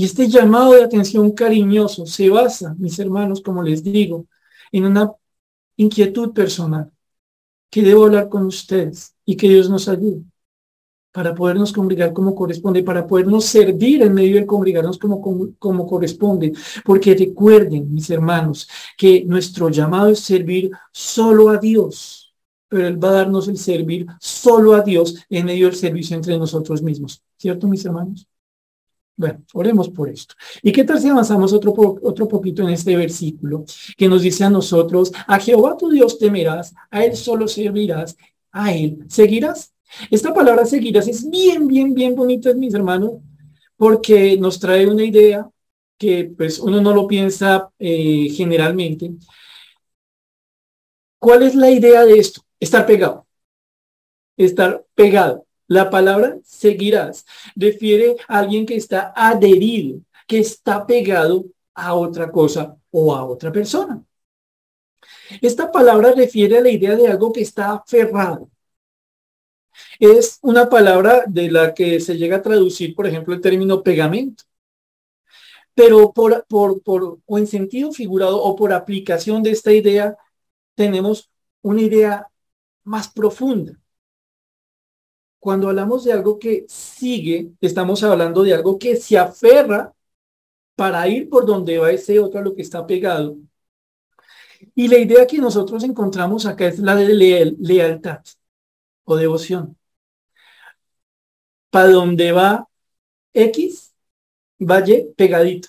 [0.00, 4.24] Y este llamado de atención cariñoso se basa, mis hermanos, como les digo,
[4.72, 5.12] en una
[5.76, 6.90] inquietud personal
[7.68, 10.22] que debo hablar con ustedes y que Dios nos ayude
[11.12, 15.86] para podernos congregar como corresponde, para podernos servir en medio del congregarnos como, como, como,
[15.86, 16.54] corresponde.
[16.82, 22.34] Porque recuerden, mis hermanos, que nuestro llamado es servir solo a Dios,
[22.68, 26.38] pero Él va a darnos el servir solo a Dios en medio del servicio entre
[26.38, 27.22] nosotros mismos.
[27.36, 28.29] ¿Cierto, mis hermanos?
[29.20, 30.34] Bueno, oremos por esto.
[30.62, 34.48] ¿Y qué tal si avanzamos otro, otro poquito en este versículo que nos dice a
[34.50, 38.16] nosotros, a Jehová tu Dios temerás, a Él solo servirás,
[38.50, 39.74] a Él seguirás?
[40.10, 43.16] Esta palabra seguirás es bien, bien, bien bonita, mis hermanos,
[43.76, 45.46] porque nos trae una idea
[45.98, 49.12] que pues uno no lo piensa eh, generalmente.
[51.18, 52.40] ¿Cuál es la idea de esto?
[52.58, 53.26] Estar pegado.
[54.38, 55.46] Estar pegado.
[55.70, 62.76] La palabra seguirás refiere a alguien que está adherido, que está pegado a otra cosa
[62.90, 64.02] o a otra persona.
[65.40, 68.50] Esta palabra refiere a la idea de algo que está aferrado.
[70.00, 74.42] Es una palabra de la que se llega a traducir, por ejemplo, el término pegamento.
[75.72, 80.16] Pero por, por, por, o en sentido figurado o por aplicación de esta idea,
[80.74, 81.30] tenemos
[81.62, 82.26] una idea
[82.82, 83.80] más profunda.
[85.40, 89.94] Cuando hablamos de algo que sigue, estamos hablando de algo que se aferra
[90.76, 93.38] para ir por donde va ese otro a lo que está pegado.
[94.74, 98.20] Y la idea que nosotros encontramos acá es la de lealtad
[99.04, 99.76] o devoción.
[101.70, 102.68] Para donde va
[103.32, 103.94] X,
[104.60, 105.68] va Y pegadito.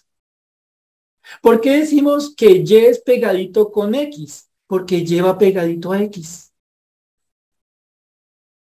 [1.41, 4.49] ¿Por qué decimos que Y es pegadito con X?
[4.67, 6.50] Porque lleva pegadito a X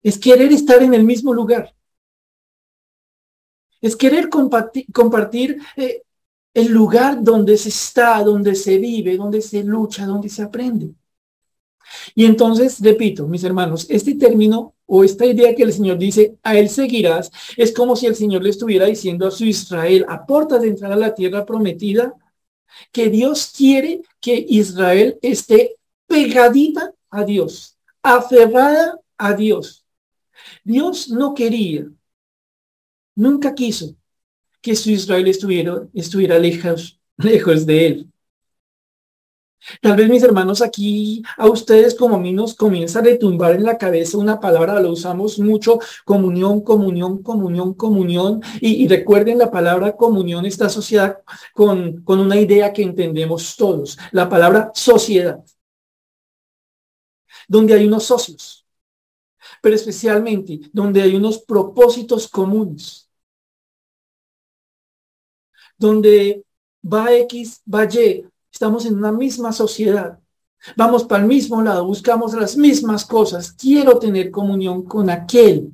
[0.07, 1.75] es querer estar en el mismo lugar.
[3.81, 6.01] Es querer compartir, eh,
[6.53, 10.95] el lugar donde se está, donde se vive, donde se lucha, donde se aprende.
[12.15, 16.57] Y entonces, repito, mis hermanos, este término o esta idea que el Señor dice, a
[16.57, 20.61] él seguirás, es como si el Señor le estuviera diciendo a su Israel, a puertas
[20.61, 22.13] de entrar a la tierra prometida,
[22.93, 25.75] que Dios quiere que Israel esté
[26.07, 29.86] pegadita a Dios, aferrada a Dios.
[30.67, 31.87] Dios no quería,
[33.15, 33.95] nunca quiso
[34.61, 38.11] que su Israel estuviera, estuviera lejos, lejos de él.
[39.81, 43.63] Tal vez mis hermanos aquí, a ustedes como a mí nos comienza a retumbar en
[43.63, 48.41] la cabeza una palabra, lo usamos mucho, comunión, comunión, comunión, comunión.
[48.59, 51.21] Y, recuerden, la palabra comunión está asociada
[51.53, 55.41] con, con una idea que entendemos todos, la palabra sociedad,
[57.47, 58.66] donde hay unos socios,
[59.61, 63.09] pero especialmente donde hay unos propósitos comunes,
[65.77, 66.43] donde
[66.83, 68.25] va X, va Y,
[68.57, 70.19] Estamos en una misma sociedad.
[70.75, 73.51] Vamos para el mismo lado, buscamos las mismas cosas.
[73.51, 75.71] Quiero tener comunión con aquel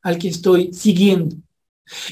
[0.00, 1.36] al que estoy siguiendo.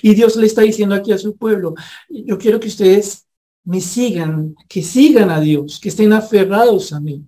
[0.03, 1.75] Y Dios le está diciendo aquí a su pueblo,
[2.11, 3.27] yo quiero que ustedes
[3.65, 7.25] me sigan, que sigan a Dios, que estén aferrados a mí.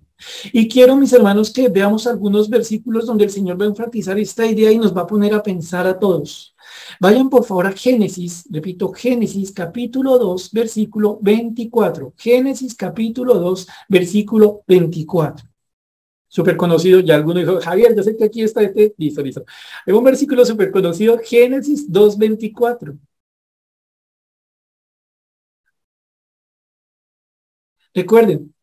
[0.51, 4.45] Y quiero, mis hermanos, que veamos algunos versículos donde el Señor va a enfatizar esta
[4.45, 6.55] idea y nos va a poner a pensar a todos.
[6.99, 12.13] Vayan por favor a Génesis, repito, Génesis capítulo 2, versículo 24.
[12.17, 15.47] Génesis capítulo 2, versículo 24.
[16.27, 19.43] Súper conocido, ya alguno dijo, Javier, yo sé que aquí está este, listo, listo.
[19.85, 22.97] Hay un versículo súper conocido, Génesis 2, 24.
[27.93, 28.53] Recuerden,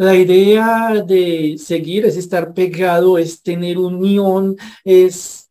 [0.00, 5.50] la idea de seguir es estar pegado, es tener unión, es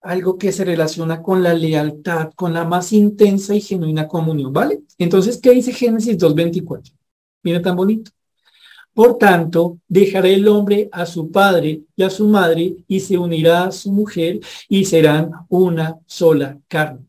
[0.00, 4.80] algo que se relaciona con la lealtad, con la más intensa y genuina comunión, ¿vale?
[4.98, 6.92] Entonces, ¿qué dice Génesis 2.24?
[7.44, 8.10] Mira tan bonito.
[8.92, 13.66] Por tanto, dejará el hombre a su padre y a su madre y se unirá
[13.66, 17.06] a su mujer y serán una sola carne.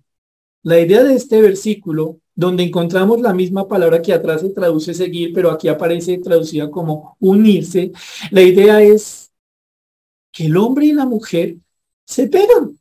[0.62, 5.34] La idea de este versículo, donde encontramos la misma palabra que atrás se traduce seguir,
[5.34, 7.92] pero aquí aparece traducida como unirse,
[8.30, 9.32] la idea es
[10.32, 11.56] que el hombre y la mujer
[12.06, 12.78] se pegan.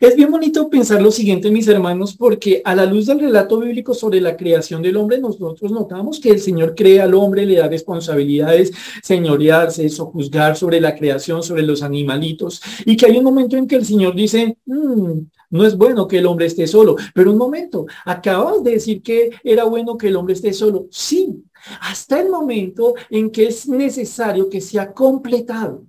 [0.00, 3.94] Es bien bonito pensar lo siguiente, mis hermanos, porque a la luz del relato bíblico
[3.94, 7.68] sobre la creación del hombre, nosotros notamos que el Señor crea al hombre, le da
[7.68, 13.66] responsabilidades, señorearse, juzgar sobre la creación, sobre los animalitos, y que hay un momento en
[13.66, 15.18] que el Señor dice, mm,
[15.52, 19.30] no es bueno que el hombre esté solo, pero un momento, acabas de decir que
[19.44, 20.88] era bueno que el hombre esté solo.
[20.90, 21.44] Sí,
[21.80, 25.84] hasta el momento en que es necesario que sea completado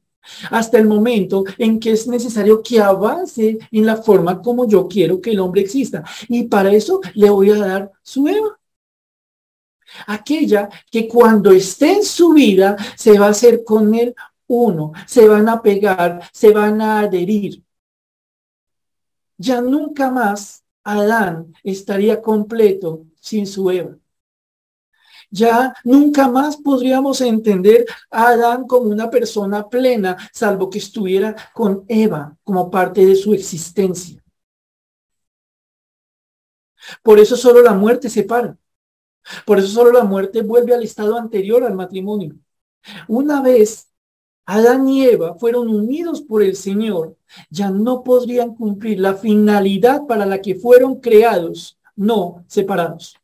[0.51, 5.19] hasta el momento en que es necesario que avance en la forma como yo quiero
[5.19, 6.03] que el hombre exista.
[6.29, 8.57] Y para eso le voy a dar su Eva.
[10.07, 14.15] Aquella que cuando esté en su vida se va a hacer con él
[14.47, 17.62] uno, se van a pegar, se van a adherir.
[19.37, 23.97] Ya nunca más Adán estaría completo sin su Eva
[25.33, 31.85] ya nunca más podríamos entender a Adán como una persona plena, salvo que estuviera con
[31.87, 34.23] Eva como parte de su existencia.
[37.01, 38.55] Por eso solo la muerte separa.
[39.45, 42.35] Por eso solo la muerte vuelve al estado anterior al matrimonio.
[43.07, 43.89] Una vez
[44.45, 47.17] Adán y Eva fueron unidos por el Señor,
[47.49, 53.15] ya no podrían cumplir la finalidad para la que fueron creados, no separados.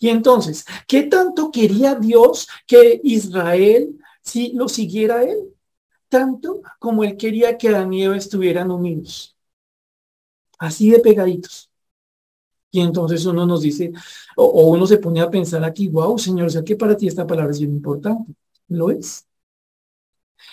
[0.00, 5.54] Y entonces, ¿qué tanto quería Dios que Israel si lo siguiera él?
[6.08, 9.36] Tanto como él quería que Adán y Eva estuvieran unidos.
[10.58, 11.70] Así de pegaditos.
[12.70, 13.92] Y entonces uno nos dice,
[14.36, 17.26] o, uno se pone a pensar aquí, wow, Señor, o sea que para ti esta
[17.26, 18.34] palabra es importante.
[18.68, 19.25] Lo es.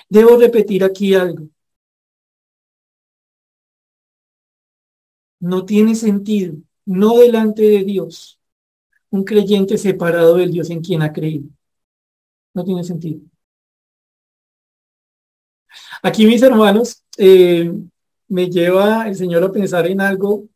[0.09, 1.47] Debo repetir aquí algo.
[5.39, 8.39] No tiene sentido, no delante de Dios,
[9.09, 11.49] un creyente separado del Dios en quien ha creído.
[12.53, 13.21] No tiene sentido.
[16.01, 17.71] Aquí, mis hermanos, eh,
[18.27, 20.47] me lleva el Señor a pensar en algo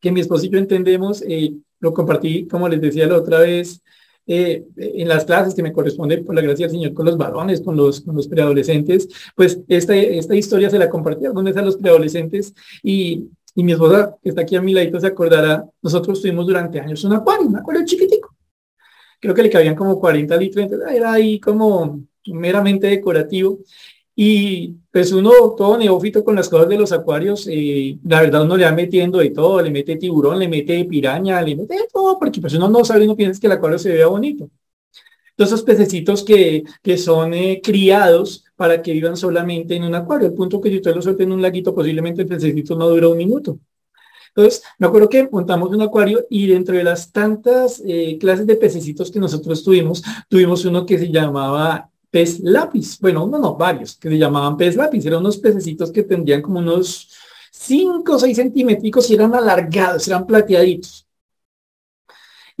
[0.00, 3.82] que mi esposo y yo entendemos, eh, lo compartí, como les decía la otra vez,
[4.28, 7.60] eh, en las clases que me corresponde por la gracia del Señor con los varones,
[7.60, 13.30] con los, preadolescentes, pues esta, esta historia se la compartí algunas a los preadolescentes y
[13.58, 17.02] y mi esposa, que está aquí a mi ladito, se acordará, nosotros tuvimos durante años
[17.02, 18.36] un acuario, un acuario chiquitico.
[19.20, 23.58] Creo que le cabían como 40 litros, entonces era ahí como meramente decorativo.
[24.20, 28.56] Y pues uno, todo neófito con las cosas de los acuarios, eh, la verdad uno
[28.56, 32.18] le va metiendo de todo, le mete tiburón, le mete piraña, le mete de todo,
[32.18, 34.50] porque pues uno no sabe, no piensa que el acuario se vea bonito.
[35.36, 40.26] Todos esos pececitos que, que son eh, criados para que vivan solamente en un acuario.
[40.26, 43.06] El punto que si usted lo suelta en un laguito, posiblemente el pececito no dura
[43.06, 43.60] un minuto.
[44.34, 48.56] Entonces, me acuerdo que montamos un acuario y dentro de las tantas eh, clases de
[48.56, 52.98] pececitos que nosotros tuvimos, tuvimos uno que se llamaba pez lápiz.
[53.00, 55.04] Bueno, uno no, varios, que se llamaban pez lápiz.
[55.06, 57.10] Eran unos pececitos que tendrían como unos
[57.52, 61.06] 5 o 6 centímetros y eran alargados, eran plateaditos.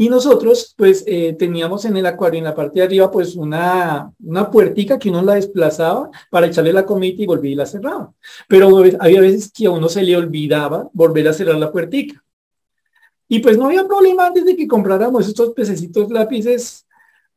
[0.00, 4.12] Y nosotros, pues, eh, teníamos en el acuario, en la parte de arriba, pues, una,
[4.22, 8.12] una puertica que uno la desplazaba para echarle la comida y volvía y la cerraba.
[8.46, 8.68] Pero
[9.00, 12.24] había veces que a uno se le olvidaba volver a cerrar la puertica.
[13.26, 16.86] Y pues no había problema antes de que compráramos estos pececitos lápices,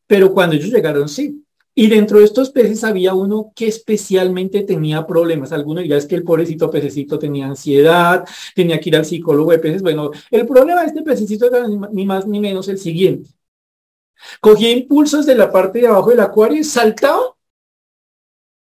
[0.06, 1.44] pero cuando ellos llegaron, sí.
[1.74, 5.52] Y dentro de estos peces había uno que especialmente tenía problemas.
[5.52, 9.60] Algunos ya es que el pobrecito pececito tenía ansiedad, tenía que ir al psicólogo de
[9.60, 9.82] peces.
[9.82, 13.30] Bueno, el problema de este pececito era ni más ni menos el siguiente.
[14.40, 17.36] Cogía impulsos de la parte de abajo del acuario, saltaba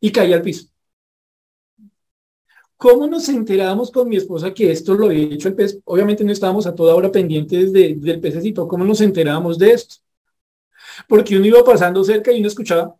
[0.00, 0.68] y caía al piso.
[2.76, 5.80] ¿Cómo nos enterábamos con mi esposa que esto lo había hecho el pez?
[5.84, 8.68] Obviamente no estábamos a toda hora pendientes del pececito.
[8.68, 9.96] ¿Cómo nos enterábamos de esto?
[11.06, 12.94] Porque uno iba pasando cerca y uno escuchaba.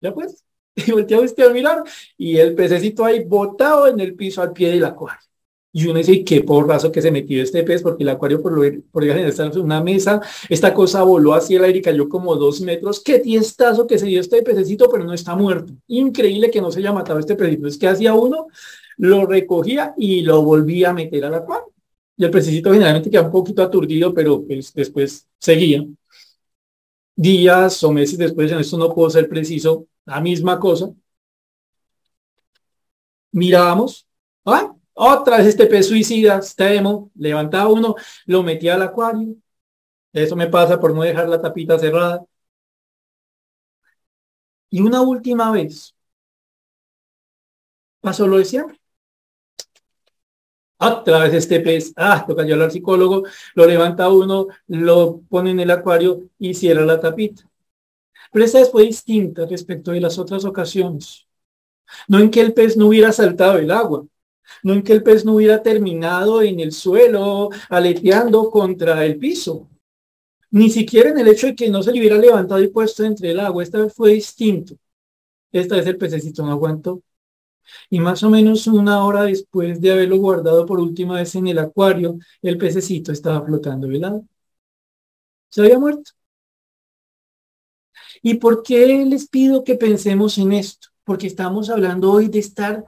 [0.00, 0.44] Ya pues,
[0.76, 1.82] y volteaba usted a mirar
[2.16, 5.20] y el pececito ahí botado en el piso al pie del acuario.
[5.72, 8.62] Y uno dice, qué porrazo que se metió este pez, porque el acuario por lo,
[8.90, 12.34] por general está en una mesa, esta cosa voló hacia el aire y cayó como
[12.36, 13.00] dos metros.
[13.00, 15.74] Qué tiestazo que se dio este pececito, pero no está muerto.
[15.88, 17.68] Increíble que no se haya matado este pececito.
[17.68, 18.46] Es que hacía uno,
[18.96, 21.75] lo recogía y lo volvía a meter al acuario.
[22.16, 25.84] Y el pececito generalmente queda un poquito aturdido, pero pues, después seguía.
[27.14, 30.90] Días o meses después, en esto no puedo ser preciso, la misma cosa.
[33.32, 34.06] Mirábamos,
[34.44, 34.74] ¿ah?
[34.94, 37.94] otra vez este pez suicida, estemos, levantaba uno,
[38.26, 39.36] lo metía al acuario.
[40.12, 42.24] Eso me pasa por no dejar la tapita cerrada.
[44.70, 45.94] Y una última vez
[48.00, 48.78] pasó lo de siempre.
[50.78, 55.60] Otra vez este pez, ah, toca llevarlo al psicólogo, lo levanta uno, lo pone en
[55.60, 57.48] el acuario y cierra la tapita.
[58.32, 61.26] Pero esta vez fue distinta respecto de las otras ocasiones.
[62.08, 64.06] No en que el pez no hubiera saltado el agua,
[64.62, 69.68] no en que el pez no hubiera terminado en el suelo, aleteando contra el piso,
[70.50, 73.30] ni siquiera en el hecho de que no se le hubiera levantado y puesto entre
[73.30, 73.62] el agua.
[73.62, 74.76] Esta vez fue distinto.
[75.52, 77.02] Esta vez el pececito no aguantó
[77.90, 81.58] y más o menos una hora después de haberlo guardado por última vez en el
[81.58, 84.24] acuario, el pececito estaba flotando lado.
[85.50, 86.12] Se había muerto.
[88.22, 90.88] ¿Y por qué les pido que pensemos en esto?
[91.04, 92.84] Porque estamos hablando hoy de estar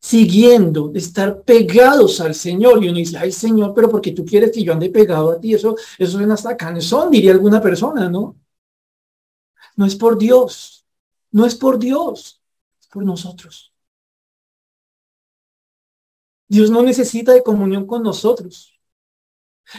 [0.00, 2.82] siguiendo, de estar pegados al Señor.
[2.82, 5.54] Y uno dice, ay Señor, pero porque tú quieres que yo ande pegado a ti?
[5.54, 8.36] Eso, eso es hasta cansón, diría alguna persona, ¿no?
[9.76, 10.86] No es por Dios,
[11.32, 12.40] no es por Dios,
[12.80, 13.72] es por nosotros.
[16.48, 18.72] Dios no necesita de comunión con nosotros.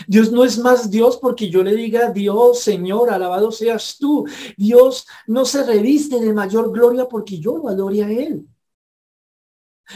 [0.05, 4.25] Dios no es más Dios porque yo le diga, Dios, Señor, alabado seas tú.
[4.57, 8.45] Dios no se reviste de mayor gloria porque yo lo adore a Él.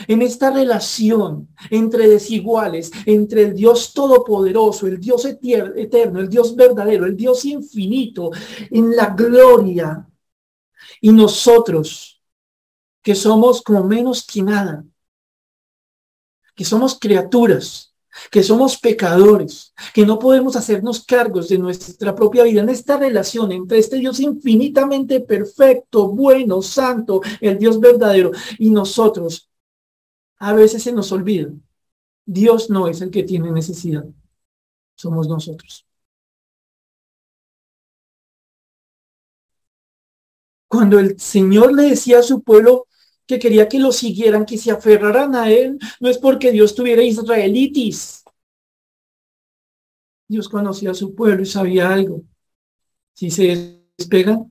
[0.07, 7.05] En esta relación entre desiguales, entre el Dios todopoderoso, el Dios eterno, el Dios verdadero,
[7.05, 8.31] el Dios infinito,
[8.69, 10.07] en la gloria,
[11.01, 12.21] y nosotros,
[13.01, 14.86] que somos como menos que nada,
[16.55, 17.93] que somos criaturas,
[18.29, 23.51] que somos pecadores, que no podemos hacernos cargos de nuestra propia vida en esta relación
[23.51, 29.49] entre este Dios infinitamente perfecto, bueno, santo, el Dios verdadero, y nosotros,
[30.39, 31.51] a veces se nos olvida.
[32.25, 34.05] Dios no es el que tiene necesidad,
[34.95, 35.85] somos nosotros.
[40.67, 42.87] Cuando el Señor le decía a su pueblo,
[43.31, 47.01] que quería que lo siguieran, que se aferraran a él, no es porque Dios tuviera
[47.01, 48.25] israelitis.
[50.27, 52.23] Dios conocía a su pueblo y sabía algo.
[53.13, 54.50] Si se despegan,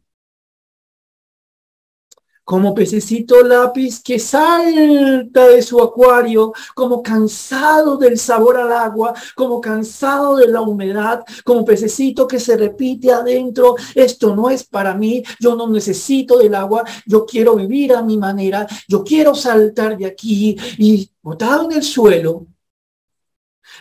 [2.50, 9.60] como pececito lápiz que salta de su acuario, como cansado del sabor al agua, como
[9.60, 15.22] cansado de la humedad, como pececito que se repite adentro, esto no es para mí,
[15.38, 20.06] yo no necesito del agua, yo quiero vivir a mi manera, yo quiero saltar de
[20.06, 22.48] aquí y botado en el suelo,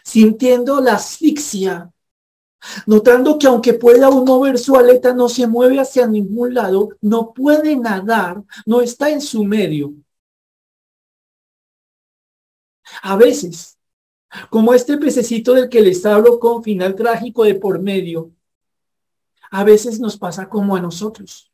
[0.04, 1.92] sintiendo la asfixia
[2.86, 7.34] notando que aunque pueda aún mover su aleta, no se mueve hacia ningún lado, no
[7.34, 9.94] puede nadar, no está en su medio.
[13.02, 13.78] A veces,
[14.50, 18.32] como este pececito del que les hablo con final trágico de por medio,
[19.52, 21.49] a veces nos pasa como a nosotros.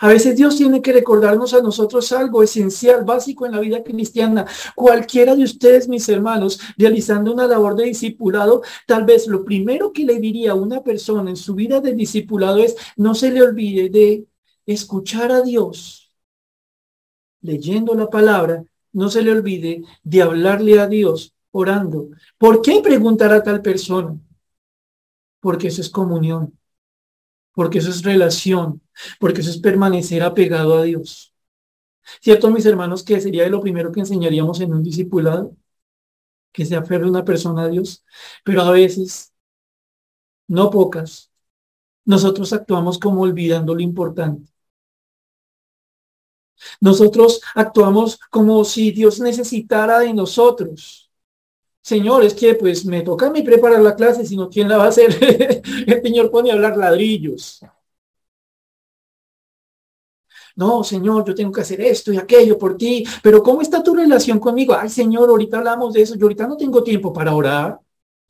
[0.00, 4.46] A veces Dios tiene que recordarnos a nosotros algo esencial, básico en la vida cristiana.
[4.74, 10.04] Cualquiera de ustedes, mis hermanos, realizando una labor de discipulado, tal vez lo primero que
[10.04, 13.88] le diría a una persona en su vida de discipulado es, no se le olvide
[13.90, 14.26] de
[14.66, 16.12] escuchar a Dios,
[17.40, 22.08] leyendo la palabra, no se le olvide de hablarle a Dios orando.
[22.38, 24.16] ¿Por qué preguntar a tal persona?
[25.40, 26.56] Porque eso es comunión,
[27.54, 28.82] porque eso es relación,
[29.20, 31.34] porque eso es permanecer apegado a Dios.
[32.20, 35.56] ¿Cierto, mis hermanos, que sería lo primero que enseñaríamos en un discipulado?
[36.52, 38.04] Que se aferre una persona a Dios,
[38.44, 39.32] pero a veces,
[40.48, 41.30] no pocas,
[42.04, 44.52] nosotros actuamos como olvidando lo importante.
[46.80, 51.01] Nosotros actuamos como si Dios necesitara de nosotros.
[51.82, 54.84] Señor, es que pues me toca a mí preparar la clase, sino quién la va
[54.84, 55.10] a hacer.
[55.86, 57.60] El Señor pone a hablar ladrillos.
[60.56, 63.94] No, Señor, yo tengo que hacer esto y aquello por ti, pero ¿cómo está tu
[63.94, 64.74] relación conmigo?
[64.74, 67.80] Ay, Señor, ahorita hablamos de eso, yo ahorita no tengo tiempo para orar.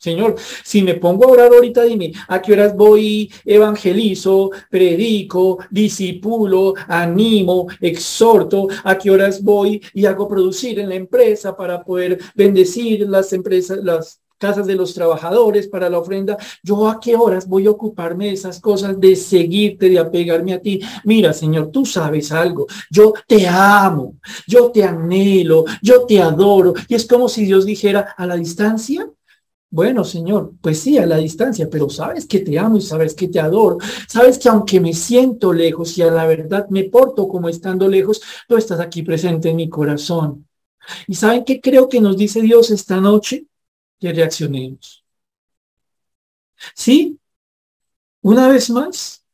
[0.02, 0.34] Señor,
[0.64, 7.68] si me pongo a orar ahorita, dime, ¿a qué horas voy, evangelizo, predico, disipulo, animo,
[7.80, 8.66] exhorto?
[8.82, 13.78] ¿A qué horas voy y hago producir en la empresa para poder bendecir las empresas,
[13.84, 16.36] las casas de los trabajadores para la ofrenda?
[16.64, 20.60] ¿Yo a qué horas voy a ocuparme de esas cosas, de seguirte, de apegarme a
[20.60, 20.80] ti?
[21.04, 22.66] Mira, Señor, tú sabes algo.
[22.90, 24.16] Yo te amo,
[24.48, 26.74] yo te anhelo, yo te adoro.
[26.88, 29.08] Y es como si Dios dijera a la distancia,
[29.72, 33.28] bueno, Señor, pues sí, a la distancia, pero sabes que te amo y sabes que
[33.28, 33.78] te adoro.
[34.06, 38.20] Sabes que aunque me siento lejos y a la verdad me porto como estando lejos,
[38.46, 40.46] tú estás aquí presente en mi corazón.
[41.08, 43.46] ¿Y saben qué creo que nos dice Dios esta noche?
[43.98, 45.04] Que reaccionemos.
[46.74, 47.18] Sí,
[48.22, 49.24] una vez más,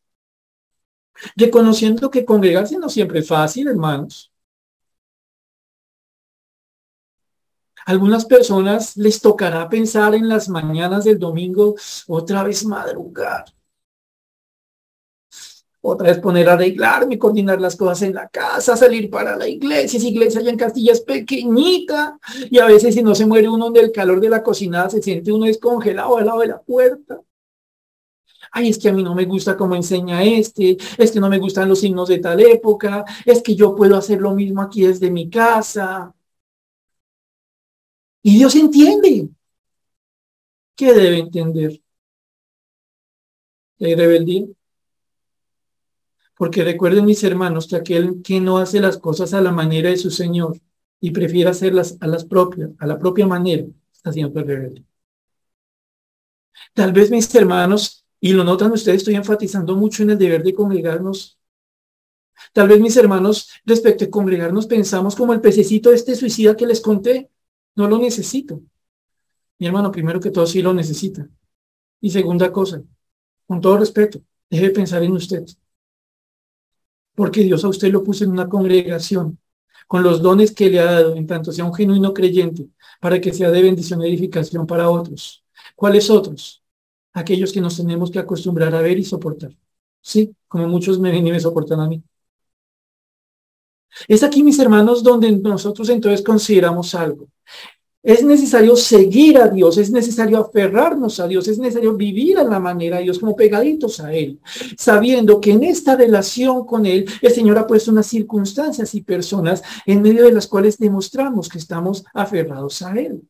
[1.36, 4.27] reconociendo que congregarse no siempre es fácil, hermanos.
[7.88, 11.74] Algunas personas les tocará pensar en las mañanas del domingo
[12.06, 13.46] otra vez madrugar.
[15.80, 19.96] Otra vez poner a arreglarme, coordinar las cosas en la casa, salir para la iglesia.
[19.96, 22.18] Esa iglesia allá en Castilla es pequeñita.
[22.50, 25.32] Y a veces si no se muere uno del calor de la cocinada, se siente
[25.32, 27.18] uno descongelado al lado de la puerta.
[28.52, 31.38] Ay, es que a mí no me gusta cómo enseña este, es que no me
[31.38, 35.10] gustan los signos de tal época, es que yo puedo hacer lo mismo aquí desde
[35.10, 36.14] mi casa.
[38.22, 39.28] Y Dios entiende.
[40.76, 41.80] ¿Qué debe entender?
[43.80, 44.46] ¿Hay rebeldía?
[46.36, 49.96] Porque recuerden mis hermanos que aquel que no hace las cosas a la manera de
[49.96, 50.58] su Señor
[51.00, 54.84] y prefiere hacerlas a las propias, a la propia manera, está siempre rebelde.
[56.74, 60.54] Tal vez mis hermanos, y lo notan ustedes, estoy enfatizando mucho en el deber de
[60.54, 61.38] congregarnos.
[62.52, 66.80] Tal vez mis hermanos, respecto a congregarnos, pensamos como el pececito este suicida que les
[66.80, 67.30] conté.
[67.78, 68.60] No lo necesito.
[69.60, 71.28] Mi hermano, primero que todo, sí lo necesita.
[72.00, 72.82] Y segunda cosa,
[73.46, 74.20] con todo respeto,
[74.50, 75.44] debe pensar en usted.
[77.14, 79.38] Porque Dios a usted lo puso en una congregación
[79.86, 82.68] con los dones que le ha dado, en tanto sea un genuino creyente,
[83.00, 85.44] para que sea de bendición y edificación para otros.
[85.76, 86.64] ¿Cuáles otros?
[87.12, 89.56] Aquellos que nos tenemos que acostumbrar a ver y soportar.
[90.00, 92.02] Sí, como muchos me ven y me soportan a mí.
[94.06, 97.28] Es aquí, mis hermanos, donde nosotros entonces consideramos algo.
[98.02, 102.60] Es necesario seguir a Dios, es necesario aferrarnos a Dios, es necesario vivir a la
[102.60, 104.40] manera de Dios como pegaditos a Él,
[104.78, 109.62] sabiendo que en esta relación con Él el Señor ha puesto unas circunstancias y personas
[109.84, 113.22] en medio de las cuales demostramos que estamos aferrados a Él.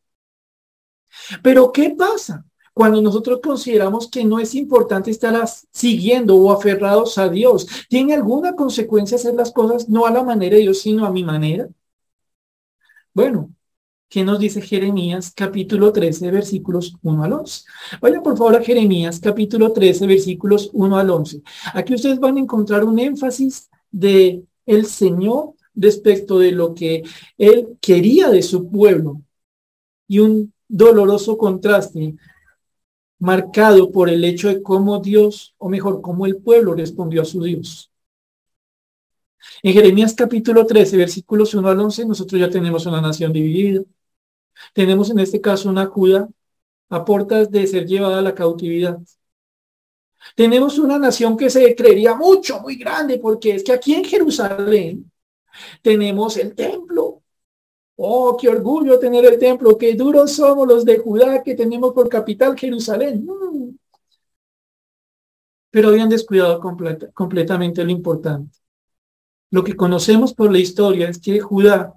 [1.41, 2.45] Pero ¿qué pasa?
[2.79, 5.35] Cuando nosotros consideramos que no es importante estar
[5.69, 10.55] siguiendo o aferrados a Dios, ¿tiene alguna consecuencia hacer las cosas no a la manera
[10.55, 11.67] de Dios, sino a mi manera?
[13.13, 13.53] Bueno,
[14.07, 17.65] ¿qué nos dice Jeremías capítulo 13, versículos 1 al 11?
[17.99, 21.41] Vaya por favor a Jeremías capítulo 13, versículos 1 al 11.
[21.73, 27.03] Aquí ustedes van a encontrar un énfasis de el Señor respecto de lo que
[27.37, 29.21] él quería de su pueblo
[30.07, 32.15] y un doloroso contraste
[33.19, 37.43] marcado por el hecho de cómo Dios, o mejor, cómo el pueblo respondió a su
[37.43, 37.91] Dios.
[39.61, 43.83] En Jeremías capítulo 13, versículos 1 al 11, nosotros ya tenemos una nación dividida.
[44.73, 46.29] Tenemos en este caso una Judá
[46.89, 48.99] a puertas de ser llevada a la cautividad.
[50.35, 55.11] Tenemos una nación que se creería mucho, muy grande, porque es que aquí en Jerusalén
[55.81, 57.18] tenemos el templo,
[58.01, 62.07] Oh, qué orgullo tener el templo, qué duros somos los de Judá que tenemos por
[62.07, 63.25] capital Jerusalén.
[63.25, 63.75] Mm.
[65.69, 66.61] Pero habían descuidado
[67.13, 68.57] completamente lo importante.
[69.51, 71.93] Lo que conocemos por la historia es que Judá,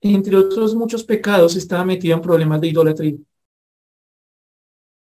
[0.00, 3.16] entre otros muchos pecados, estaba metido en problemas de idolatría.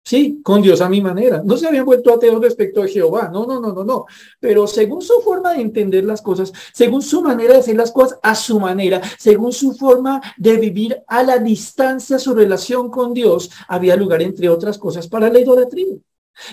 [0.07, 1.41] Sí, con Dios a mi manera.
[1.43, 3.31] No se habían vuelto ateos respecto a Jehová.
[3.33, 4.05] No, no, no, no, no.
[4.39, 8.19] Pero según su forma de entender las cosas, según su manera de hacer las cosas
[8.21, 13.49] a su manera, según su forma de vivir a la distancia su relación con Dios,
[13.67, 15.95] había lugar, entre otras cosas, para la idolatría.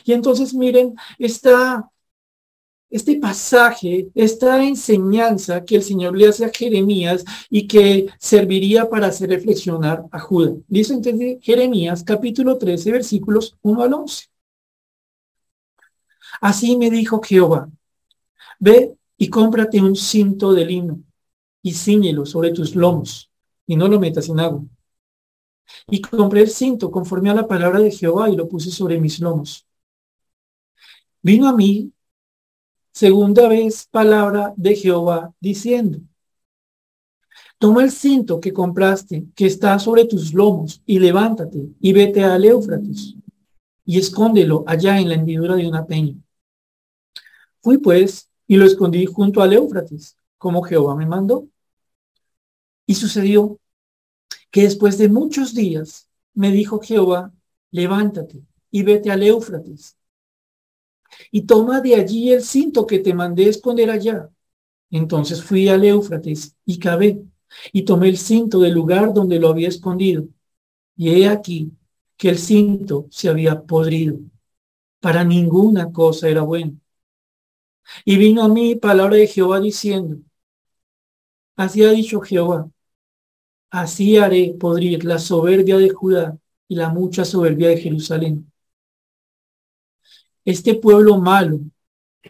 [0.05, 1.91] Y entonces miren esta
[2.93, 9.07] este pasaje, esta enseñanza que el Señor le hace a Jeremías y que serviría para
[9.07, 10.53] hacer reflexionar a Judá.
[10.69, 14.27] Dice entonces Jeremías capítulo 13 versículos 1 al 11.
[16.43, 17.71] Así me dijo Jehová,
[18.59, 21.03] ve y cómprate un cinto de lino
[21.63, 23.31] y ciñelo sobre tus lomos
[23.67, 24.63] y no lo metas en agua.
[25.89, 29.19] Y compré el cinto conforme a la palabra de Jehová y lo puse sobre mis
[29.19, 29.67] lomos.
[31.23, 31.91] Vino a mí
[32.93, 35.99] segunda vez palabra de Jehová diciendo,
[37.59, 42.45] toma el cinto que compraste, que está sobre tus lomos, y levántate y vete al
[42.45, 43.15] Éufrates,
[43.85, 46.15] y escóndelo allá en la hendidura de una peña.
[47.61, 51.49] Fui pues y lo escondí junto al Éufrates, como Jehová me mandó.
[52.87, 53.59] Y sucedió
[54.51, 57.33] que después de muchos días me dijo Jehová,
[57.71, 59.97] levántate y vete al Éufrates
[61.31, 64.31] y toma de allí el cinto que te mandé esconder allá.
[64.91, 67.23] Entonces fui al Éufrates y cabé
[67.73, 70.25] y tomé el cinto del lugar donde lo había escondido.
[70.97, 71.73] Y he aquí
[72.17, 74.19] que el cinto se había podrido.
[75.01, 76.79] Para ninguna cosa era bueno.
[78.05, 80.19] Y vino a mí palabra de Jehová diciendo,
[81.57, 82.71] así ha dicho Jehová,
[83.71, 86.39] así haré podrir la soberbia de Judá
[86.69, 88.52] y la mucha soberbia de Jerusalén
[90.45, 91.61] este pueblo malo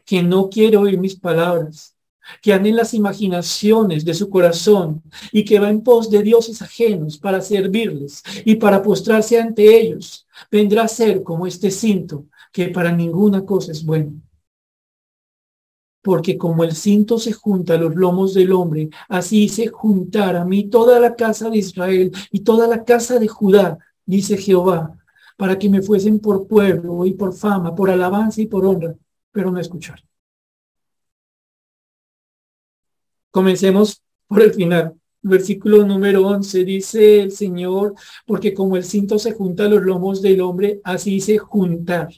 [0.05, 1.97] que no quiere oír mis palabras,
[2.41, 5.03] que anda en las imaginaciones de su corazón
[5.33, 10.27] y que va en pos de dioses ajenos para servirles y para postrarse ante ellos,
[10.51, 14.21] vendrá a ser como este cinto que para ninguna cosa es bueno.
[16.03, 20.45] Porque como el cinto se junta a los lomos del hombre, así se juntará a
[20.45, 24.99] mí toda la casa de Israel y toda la casa de Judá, dice Jehová,
[25.37, 28.95] para que me fuesen por pueblo y por fama, por alabanza y por honra,
[29.33, 30.03] pero no escuchar.
[33.31, 34.95] Comencemos por el final.
[35.23, 37.95] Versículo número 11 dice el Señor,
[38.27, 42.09] porque como el cinto se junta a los lomos del hombre, así dice juntar.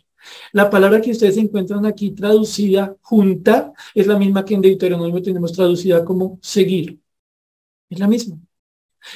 [0.53, 5.53] La palabra que ustedes encuentran aquí traducida junta es la misma que en Deuteronomio tenemos
[5.53, 7.01] traducida como seguir.
[7.91, 8.44] Es la misma.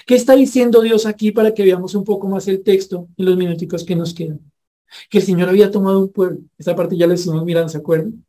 [0.07, 3.37] ¿Qué está diciendo Dios aquí para que veamos un poco más el texto en los
[3.37, 4.41] minuticos que nos quedan?
[5.11, 6.41] Que el Señor había tomado un pueblo.
[6.57, 8.25] Esta parte ya les estuvimos mirando, ¿se acuerdan?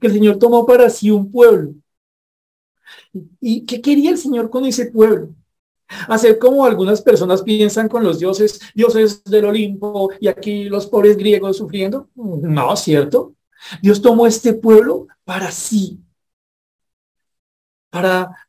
[0.00, 1.74] Que el Señor tomó para sí un pueblo.
[3.40, 5.30] ¿Y qué quería el Señor con ese pueblo?
[6.08, 11.16] Hacer como algunas personas piensan con los dioses, dioses del Olimpo y aquí los pobres
[11.16, 12.08] griegos sufriendo.
[12.14, 13.34] No, ¿cierto?
[13.82, 16.00] Dios tomó este pueblo para sí,
[17.90, 18.43] para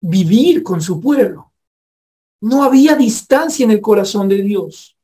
[0.00, 1.52] vivir con su pueblo.
[2.40, 4.96] No había distancia en el corazón de Dios.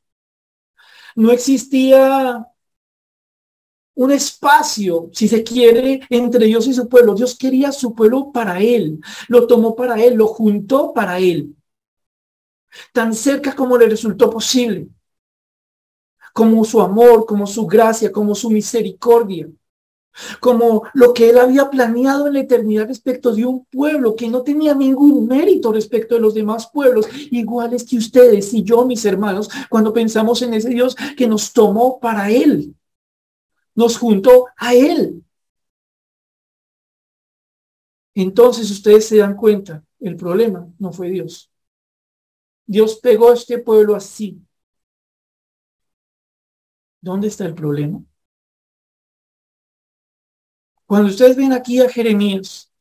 [1.15, 2.45] No existía
[3.95, 7.15] un espacio, si se quiere, entre Dios y su pueblo.
[7.15, 11.55] Dios quería su pueblo para él, lo tomó para él, lo juntó para él.
[12.91, 14.89] Tan cerca como le resultó posible.
[16.33, 19.49] Como su amor, como su gracia, como su misericordia
[20.39, 24.43] como lo que él había planeado en la eternidad respecto de un pueblo que no
[24.43, 29.49] tenía ningún mérito respecto de los demás pueblos, iguales que ustedes y yo, mis hermanos,
[29.69, 32.75] cuando pensamos en ese Dios que nos tomó para él,
[33.75, 35.23] nos juntó a él.
[38.13, 41.51] Entonces ustedes se dan cuenta, el problema no fue Dios.
[42.65, 44.41] Dios pegó a este pueblo así.
[47.01, 48.03] ¿Dónde está el problema?
[50.85, 52.71] Cuando ustedes ven aquí a Jeremías,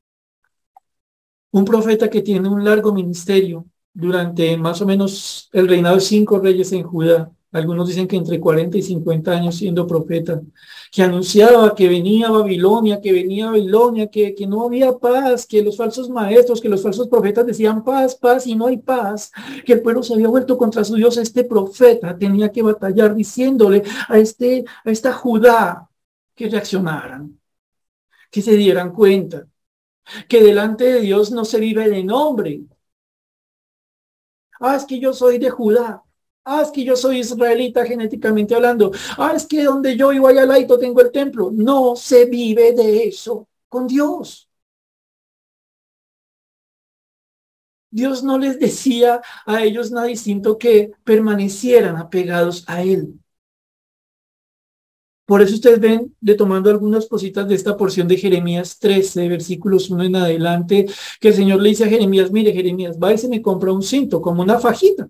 [1.53, 6.39] un profeta que tiene un largo ministerio durante más o menos el reinado de cinco
[6.39, 10.43] reyes en Judá, algunos dicen que entre 40 y 50 años siendo profeta,
[10.91, 15.77] que anunciaba que venía Babilonia, que venía Babilonia, que, que no había paz, que los
[15.77, 19.31] falsos maestros, que los falsos profetas decían paz, paz y no hay paz,
[19.65, 21.17] que el pueblo se había vuelto contra su Dios.
[21.17, 25.89] Este profeta tenía que batallar diciéndole a, este, a esta Judá
[26.35, 27.39] que reaccionaran
[28.35, 29.47] que se dieran cuenta
[30.29, 32.63] que delante de Dios no se vive de nombre.
[34.61, 36.03] Ah, es que yo soy de Judá.
[36.45, 38.91] Ah, es que yo soy israelita genéticamente hablando.
[39.19, 41.51] Ah, es que donde yo iba allá laito tengo el templo.
[41.53, 44.49] No se vive de eso con Dios.
[47.91, 53.21] Dios no les decía a ellos nada distinto que permanecieran apegados a Él.
[55.27, 59.89] Por eso ustedes ven, de tomando algunas cositas de esta porción de Jeremías 13, versículos
[59.89, 60.87] 1 en adelante,
[61.19, 63.83] que el Señor le dice a Jeremías, mire Jeremías, va y se me compra un
[63.83, 65.09] cinto, como una fajita.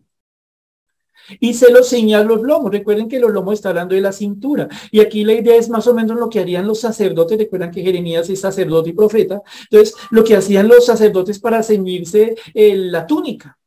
[1.41, 2.71] Y se lo señala los lomos.
[2.71, 4.69] Recuerden que los lomos está hablando de la cintura.
[4.91, 7.39] Y aquí la idea es más o menos lo que harían los sacerdotes.
[7.39, 9.43] Recuerdan que Jeremías es sacerdote y profeta.
[9.71, 13.59] Entonces, lo que hacían los sacerdotes para ceñirse eh, la túnica.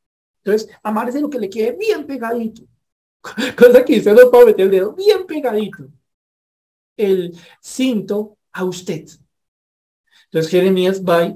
[0.44, 2.62] Entonces, amarse lo que le quede bien pegadito.
[3.58, 5.88] Cosa que dice no puedo meter el dedo bien pegadito
[6.98, 9.06] el cinto a usted.
[10.26, 11.34] Entonces Jeremías va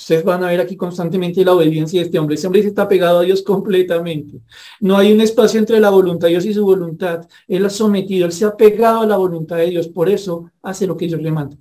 [0.00, 2.34] ustedes van a ver aquí constantemente la obediencia de este hombre.
[2.34, 4.40] Este hombre se está pegado a Dios completamente.
[4.80, 7.28] No hay un espacio entre la voluntad de Dios y su voluntad.
[7.46, 9.88] Él ha sometido, él se ha pegado a la voluntad de Dios.
[9.88, 11.56] Por eso hace lo que Dios le manda.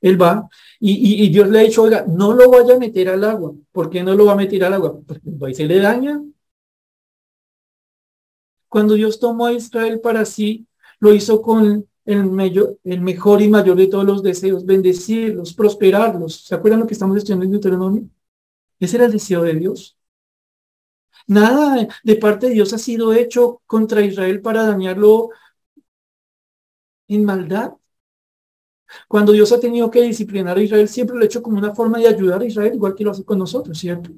[0.00, 3.24] Él va y, y, Dios le ha dicho, oiga, no lo vaya a meter al
[3.24, 3.52] agua.
[3.72, 5.00] ¿Por qué no lo va a meter al agua?
[5.04, 6.22] Porque ahí se le daña.
[8.68, 10.66] Cuando Dios tomó a Israel para sí,
[11.00, 16.44] lo hizo con el, el mejor y mayor de todos los deseos, bendecirlos, prosperarlos.
[16.46, 18.08] ¿Se acuerdan lo que estamos estudiando en Deuteronomio?
[18.80, 19.98] Ese era el deseo de Dios.
[21.26, 25.30] Nada de parte de Dios ha sido hecho contra Israel para dañarlo
[27.08, 27.72] en maldad.
[29.08, 31.98] Cuando Dios ha tenido que disciplinar a Israel, siempre lo ha hecho como una forma
[31.98, 34.10] de ayudar a Israel, igual que lo hace con nosotros, ¿cierto?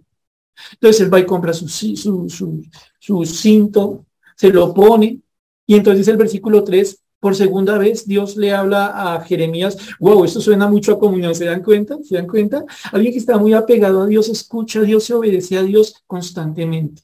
[0.73, 2.63] Entonces él va y compra su, su, su,
[2.99, 5.21] su cinto, se lo pone,
[5.67, 10.41] y entonces el versículo 3, por segunda vez Dios le habla a Jeremías, wow, esto
[10.41, 11.99] suena mucho a comunión, ¿se dan cuenta?
[12.03, 12.65] ¿Se dan cuenta?
[12.93, 17.03] Alguien que está muy apegado a Dios, escucha a Dios, se obedece a Dios constantemente.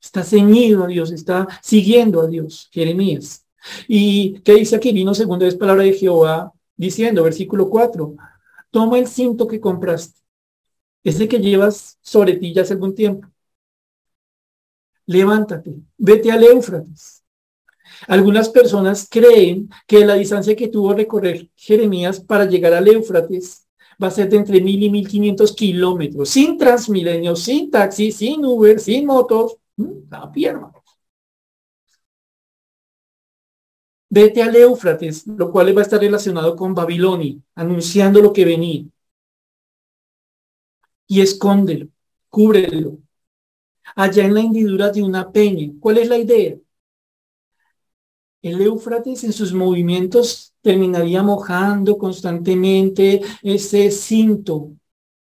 [0.00, 3.46] Está ceñido a Dios, está siguiendo a Dios, Jeremías.
[3.88, 4.92] ¿Y qué dice aquí?
[4.92, 8.16] Vino segunda vez palabra de Jehová diciendo, versículo 4,
[8.70, 10.20] toma el cinto que compraste,
[11.04, 13.28] ese que llevas sobre ti ya hace algún tiempo.
[15.06, 17.19] Levántate, vete al Éufrates
[18.08, 23.66] algunas personas creen que la distancia que tuvo recorrer Jeremías para llegar al Éufrates
[24.02, 28.44] va a ser de entre mil y mil quinientos kilómetros, sin Transmilenio, sin taxi, sin
[28.44, 29.56] Uber, sin motos,
[30.10, 30.72] la pierna.
[34.08, 38.84] Vete al Éufrates, lo cual va a estar relacionado con Babilonia, anunciando lo que venía.
[41.06, 41.88] Y escóndelo,
[42.28, 42.98] cúbrelo.
[43.96, 45.72] Allá en la hendidura de una peña.
[45.80, 46.56] ¿Cuál es la idea?
[48.42, 54.72] El Éufrates en sus movimientos terminaría mojando constantemente ese cinto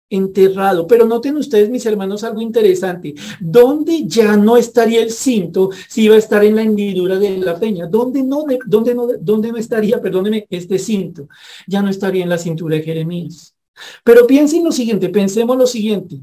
[0.09, 0.85] enterrado.
[0.85, 3.15] Pero noten ustedes, mis hermanos, algo interesante.
[3.39, 7.57] ¿Dónde ya no estaría el cinto si iba a estar en la hendidura de la
[7.57, 7.87] peña?
[7.87, 11.27] ¿Dónde no, dónde no, dónde no estaría, perdóneme, este cinto?
[11.65, 13.55] Ya no estaría en la cintura de Jeremías.
[14.03, 16.19] Pero piensen lo siguiente, pensemos lo siguiente.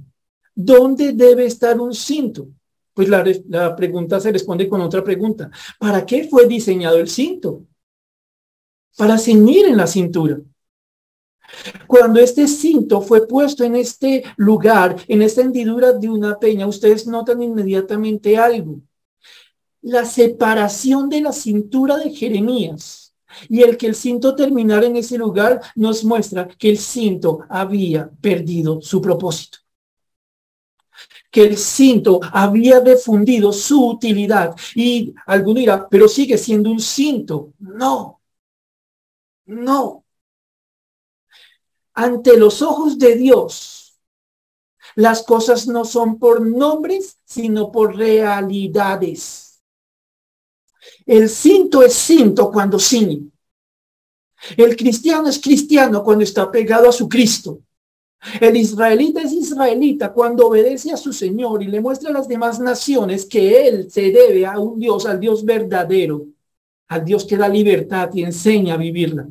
[0.54, 2.48] ¿Dónde debe estar un cinto?
[2.98, 5.52] Pues la, pregunta se responde con otra pregunta.
[5.78, 7.62] ¿Para qué fue diseñado el cinto?
[8.96, 10.40] Para ceñir en la cintura.
[11.86, 17.06] Cuando este cinto fue puesto en este lugar, en esta hendidura de una peña, ustedes
[17.06, 18.80] notan inmediatamente algo.
[19.80, 23.14] La separación de la cintura de Jeremías
[23.48, 28.10] y el que el cinto terminara en ese lugar nos muestra que el cinto había
[28.20, 29.58] perdido su propósito
[31.30, 34.54] que el cinto había defundido su utilidad.
[34.74, 37.52] Y alguno dirá, pero sigue siendo un cinto.
[37.58, 38.20] No,
[39.46, 40.04] no.
[41.94, 43.98] Ante los ojos de Dios,
[44.94, 49.62] las cosas no son por nombres, sino por realidades.
[51.06, 53.30] El cinto es cinto cuando ciñe.
[54.56, 57.60] El cristiano es cristiano cuando está pegado a su Cristo.
[58.40, 62.58] El israelita es israelita cuando obedece a su Señor y le muestra a las demás
[62.58, 66.26] naciones que él se debe a un Dios, al Dios verdadero,
[66.88, 69.28] al Dios que da libertad y enseña a vivirla.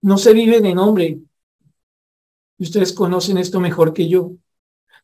[0.00, 1.18] No se vive de nombre.
[2.58, 4.32] Ustedes conocen esto mejor que yo.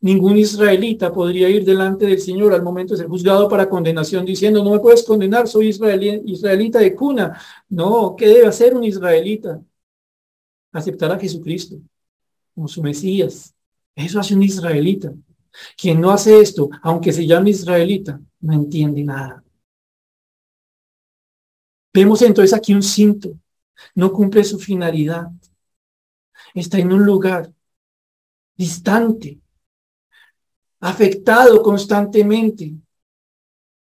[0.01, 4.63] Ningún israelita podría ir delante del Señor al momento de ser juzgado para condenación diciendo,
[4.65, 7.39] no me puedes condenar, soy israelita de cuna.
[7.69, 9.63] No, ¿qué debe hacer un israelita?
[10.73, 11.81] Aceptar a Jesucristo
[12.55, 13.55] como su Mesías.
[13.95, 15.13] Eso hace un israelita.
[15.77, 19.45] Quien no hace esto, aunque se llame israelita, no entiende nada.
[21.93, 23.39] Vemos entonces aquí un cinto.
[23.95, 25.29] No cumple su finalidad.
[26.55, 27.53] Está en un lugar
[28.57, 29.41] distante,
[30.81, 32.75] afectado constantemente.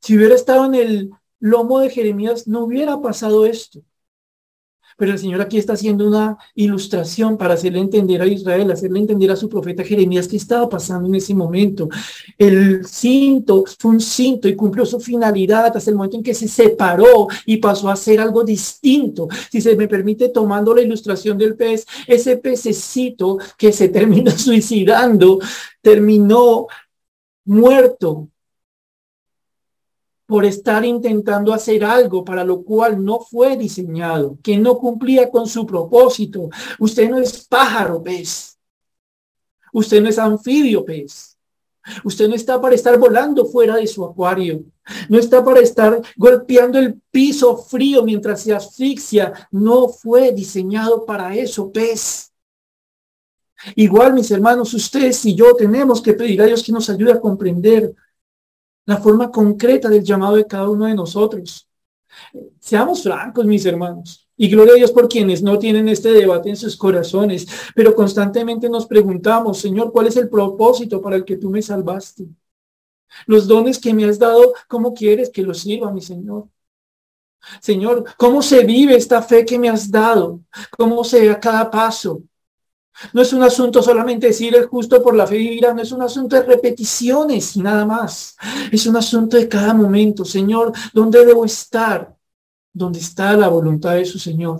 [0.01, 3.81] Si hubiera estado en el lomo de Jeremías, no hubiera pasado esto.
[5.01, 9.31] Pero el Señor aquí está haciendo una ilustración para hacerle entender a Israel, hacerle entender
[9.31, 11.89] a su profeta Jeremías qué estaba pasando en ese momento.
[12.37, 16.47] El cinto fue un cinto y cumplió su finalidad hasta el momento en que se
[16.47, 19.27] separó y pasó a ser algo distinto.
[19.51, 25.39] Si se me permite, tomando la ilustración del pez, ese pececito que se terminó suicidando,
[25.81, 26.67] terminó
[27.45, 28.29] muerto
[30.31, 35.45] por estar intentando hacer algo para lo cual no fue diseñado, que no cumplía con
[35.45, 36.47] su propósito.
[36.79, 38.57] Usted no es pájaro, pez.
[39.73, 41.37] Usted no es anfibio, pez.
[42.05, 44.63] Usted no está para estar volando fuera de su acuario.
[45.09, 49.49] No está para estar golpeando el piso frío mientras se asfixia.
[49.51, 52.31] No fue diseñado para eso, pez.
[53.75, 57.19] Igual, mis hermanos, ustedes y yo tenemos que pedir a Dios que nos ayude a
[57.19, 57.93] comprender
[58.91, 61.67] la forma concreta del llamado de cada uno de nosotros.
[62.59, 64.27] Seamos francos, mis hermanos.
[64.35, 68.69] Y gloria a Dios por quienes no tienen este debate en sus corazones, pero constantemente
[68.69, 72.27] nos preguntamos, Señor, ¿cuál es el propósito para el que tú me salvaste?
[73.27, 76.47] Los dones que me has dado, ¿cómo quieres que los sirva, mi Señor?
[77.61, 80.41] Señor, ¿cómo se vive esta fe que me has dado?
[80.77, 82.23] ¿Cómo se ve a cada paso?
[83.13, 86.01] No es un asunto solamente decir el justo por la fe vivirá, no es un
[86.01, 88.37] asunto de repeticiones y nada más.
[88.71, 90.25] Es un asunto de cada momento.
[90.25, 92.15] Señor, ¿dónde debo estar?
[92.73, 94.59] ¿Dónde está la voluntad de su Señor?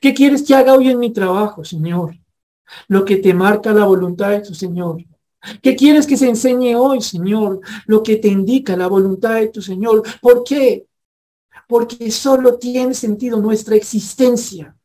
[0.00, 2.16] ¿Qué quieres que haga hoy en mi trabajo, Señor?
[2.88, 5.04] Lo que te marca la voluntad de tu Señor.
[5.62, 7.60] ¿Qué quieres que se enseñe hoy, Señor?
[7.86, 10.02] Lo que te indica la voluntad de tu Señor.
[10.20, 10.86] ¿Por qué?
[11.66, 14.76] Porque solo tiene sentido nuestra existencia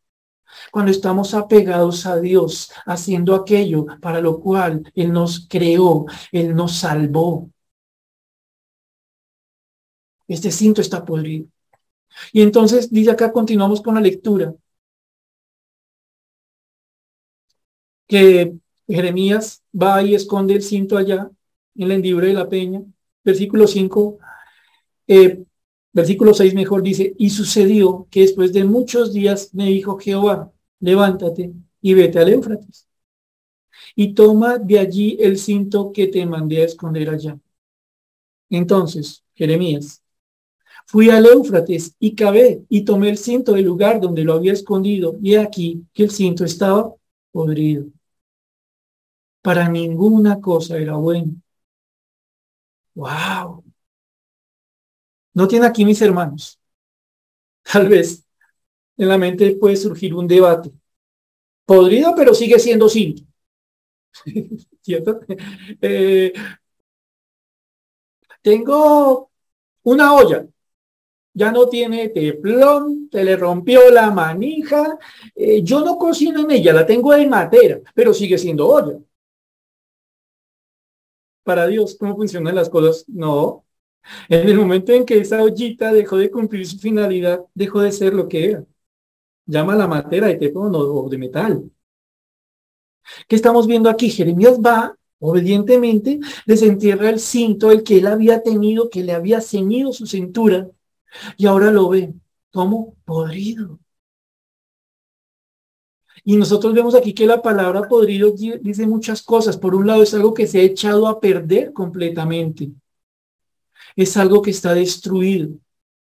[0.72, 6.78] cuando estamos apegados a Dios, haciendo aquello para lo cual Él nos creó, Él nos
[6.78, 7.49] salvó.
[10.28, 11.47] Este cinto está podrido.
[12.32, 14.53] Y entonces, dice acá, continuamos con la lectura.
[18.07, 18.53] Que
[18.88, 21.30] Jeremías va y esconde el cinto allá,
[21.76, 22.82] en la hendidura de la peña.
[23.24, 24.20] Versículo 5,
[25.07, 25.43] eh,
[25.91, 31.54] versículo 6 mejor dice, y sucedió que después de muchos días me dijo Jehová, levántate
[31.82, 32.88] y vete al Éufrates.
[33.96, 37.38] Y toma de allí el cinto que te mandé a esconder allá.
[38.50, 40.02] Entonces, Jeremías,
[40.88, 45.18] fui al Éufrates y cabé y tomé el cinto del lugar donde lo había escondido
[45.22, 46.94] y aquí que el cinto estaba
[47.32, 47.86] podrido.
[49.42, 51.34] Para ninguna cosa era bueno.
[52.96, 53.64] ¡Wow!
[55.34, 56.60] No tiene aquí mis hermanos.
[57.64, 58.25] Tal vez
[58.98, 60.72] en la mente puede surgir un debate.
[61.66, 63.24] Podrido, pero sigue siendo cinto.
[64.82, 65.22] ¿Cierto?
[65.82, 66.34] Eh,
[68.41, 69.32] tengo
[69.84, 70.46] una olla.
[71.34, 74.98] Ya no tiene teflón, se le rompió la manija.
[75.36, 79.00] Eh, yo no cocino en ella, la tengo en madera, pero sigue siendo olla.
[81.43, 83.06] Para Dios, ¿cómo funcionan las cosas?
[83.08, 83.66] No.
[84.30, 88.14] En el momento en que esa ollita dejó de cumplir su finalidad, dejó de ser
[88.14, 88.66] lo que era
[89.46, 91.72] llama la materia de teflón o de metal.
[93.28, 94.10] ¿Qué estamos viendo aquí?
[94.10, 99.93] Jeremías va, obedientemente, desentierra el cinto, el que él había tenido, que le había ceñido
[99.93, 100.70] su cintura,
[101.38, 102.14] y ahora lo ve
[102.52, 103.80] como podrido.
[106.24, 109.58] Y nosotros vemos aquí que la palabra podrido dice muchas cosas.
[109.58, 112.72] Por un lado es algo que se ha echado a perder completamente.
[113.96, 115.50] Es algo que está destruido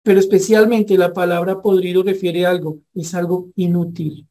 [0.09, 4.27] pero especialmente la palabra podrido refiere a algo, es algo inútil.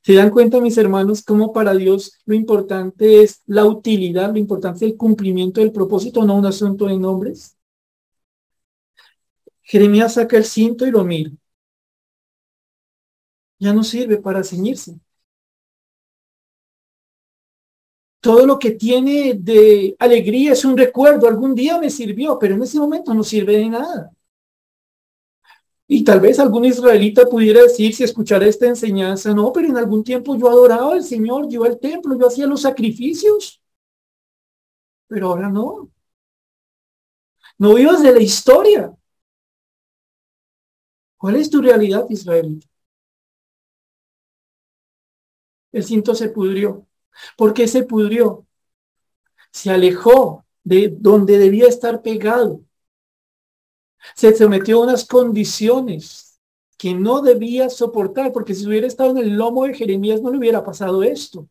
[0.00, 4.86] ¿Se dan cuenta, mis hermanos, cómo para Dios lo importante es la utilidad, lo importante
[4.86, 7.56] es el cumplimiento del propósito, no un asunto de nombres?
[9.62, 11.32] Jeremías saca el cinto y lo mira.
[13.58, 14.98] Ya no sirve para ceñirse.
[18.20, 21.26] Todo lo que tiene de alegría es un recuerdo.
[21.26, 24.12] Algún día me sirvió, pero en ese momento no sirve de nada.
[25.90, 30.04] Y tal vez algún israelita pudiera decir, si escuchara esta enseñanza, no, pero en algún
[30.04, 33.62] tiempo yo adoraba al Señor, yo al templo, yo hacía los sacrificios.
[35.06, 35.90] Pero ahora no.
[37.58, 38.94] No vivas de la historia.
[41.16, 42.66] ¿Cuál es tu realidad, israelita?
[45.72, 46.86] El cinto se pudrió.
[47.36, 48.46] ¿Por qué se pudrió?
[49.50, 52.62] Se alejó de donde debía estar pegado
[54.14, 56.38] se sometió a unas condiciones
[56.76, 60.38] que no debía soportar, porque si hubiera estado en el lomo de Jeremías no le
[60.38, 61.48] hubiera pasado esto.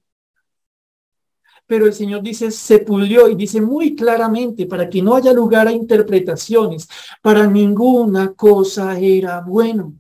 [1.66, 5.68] Pero el Señor dice, se pudrió y dice muy claramente, para que no haya lugar
[5.68, 6.88] a interpretaciones,
[7.22, 9.94] para ninguna cosa era bueno.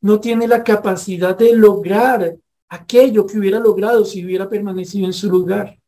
[0.00, 2.36] no tiene la capacidad de lograr
[2.68, 5.78] aquello que hubiera logrado si hubiera permanecido en su lugar.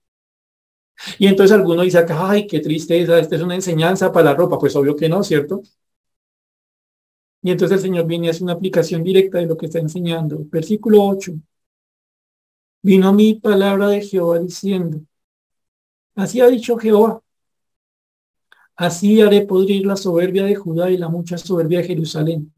[1.18, 4.58] Y entonces alguno dice acá, ay, qué tristeza, esta es una enseñanza para la ropa.
[4.58, 5.62] Pues obvio que no, ¿cierto?
[7.42, 10.38] Y entonces el Señor viene y hace una aplicación directa de lo que está enseñando.
[10.50, 11.32] Versículo 8.
[12.82, 15.00] Vino mi palabra de Jehová diciendo,
[16.14, 17.22] así ha dicho Jehová,
[18.76, 22.52] así haré podrir la soberbia de Judá y la mucha soberbia de Jerusalén.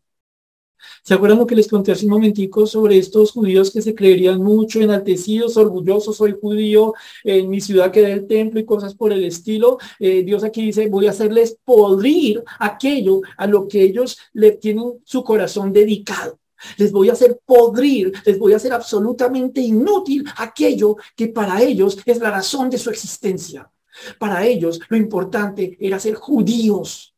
[1.03, 4.43] ¿Se acuerdan lo que les conté hace un momentico sobre estos judíos que se creerían
[4.43, 6.17] mucho, enaltecidos, orgullosos?
[6.17, 9.79] Soy judío, en mi ciudad queda el templo y cosas por el estilo.
[9.99, 15.01] Eh, Dios aquí dice, voy a hacerles podrir aquello a lo que ellos le tienen
[15.05, 16.39] su corazón dedicado.
[16.77, 21.99] Les voy a hacer podrir, les voy a hacer absolutamente inútil aquello que para ellos
[22.05, 23.71] es la razón de su existencia.
[24.19, 27.15] Para ellos lo importante era ser judíos,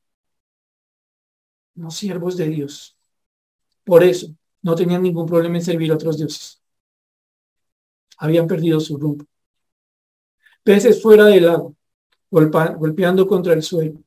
[1.75, 2.92] no siervos de Dios.
[3.85, 4.29] Por eso
[4.63, 6.63] no tenían ningún problema en servir a otros dioses.
[8.19, 9.25] Habían perdido su rumbo.
[10.63, 11.73] Peces fuera del agua,
[12.31, 14.01] golpeando contra el suelo,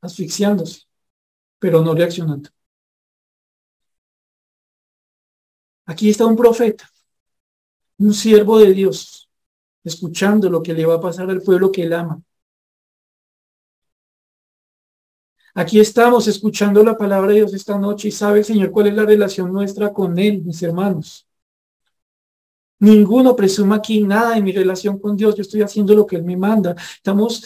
[0.00, 0.82] asfixiándose,
[1.58, 2.50] pero no reaccionando.
[5.86, 6.88] Aquí está un profeta,
[7.98, 9.28] un siervo de Dios,
[9.84, 12.22] escuchando lo que le va a pasar al pueblo que él ama,
[15.58, 18.94] Aquí estamos escuchando la palabra de Dios esta noche y sabe el Señor cuál es
[18.94, 21.26] la relación nuestra con Él, mis hermanos.
[22.78, 25.34] Ninguno presuma aquí nada de mi relación con Dios.
[25.34, 26.76] Yo estoy haciendo lo que Él me manda.
[26.96, 27.42] Estamos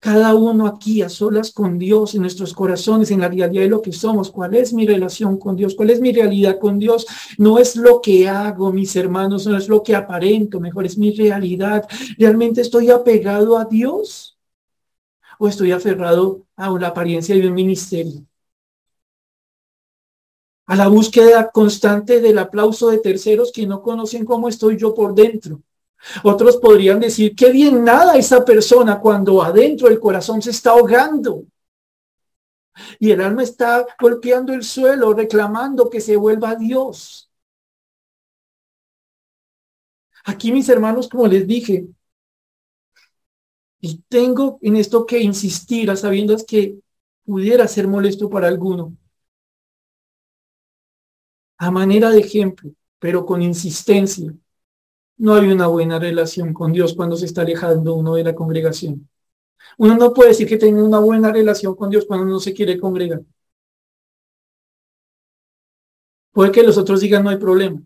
[0.00, 3.80] cada uno aquí a solas con Dios en nuestros corazones, en la realidad de lo
[3.80, 4.32] que somos.
[4.32, 5.76] ¿Cuál es mi relación con Dios?
[5.76, 7.06] ¿Cuál es mi realidad con Dios?
[7.38, 11.12] No es lo que hago, mis hermanos, no es lo que aparento, mejor es mi
[11.12, 11.86] realidad.
[12.18, 14.31] ¿Realmente estoy apegado a Dios?
[15.38, 18.24] O estoy aferrado a la apariencia de un ministerio?
[20.66, 25.14] A la búsqueda constante del aplauso de terceros que no conocen cómo estoy yo por
[25.14, 25.60] dentro.
[26.22, 31.44] Otros podrían decir, qué bien nada esa persona cuando adentro el corazón se está ahogando.
[32.98, 37.30] Y el alma está golpeando el suelo, reclamando que se vuelva a Dios.
[40.24, 41.86] Aquí, mis hermanos, como les dije,
[43.82, 46.78] y tengo en esto que insistir a sabiendas que
[47.24, 48.96] pudiera ser molesto para alguno.
[51.58, 54.32] A manera de ejemplo, pero con insistencia,
[55.18, 59.08] no hay una buena relación con Dios cuando se está alejando uno de la congregación.
[59.78, 62.78] Uno no puede decir que tenga una buena relación con Dios cuando no se quiere
[62.78, 63.22] congregar.
[66.32, 67.82] Puede que los otros digan no hay problema,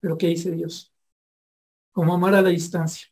[0.00, 0.92] pero ¿qué dice Dios?
[1.92, 3.08] ¿Cómo amar a la distancia?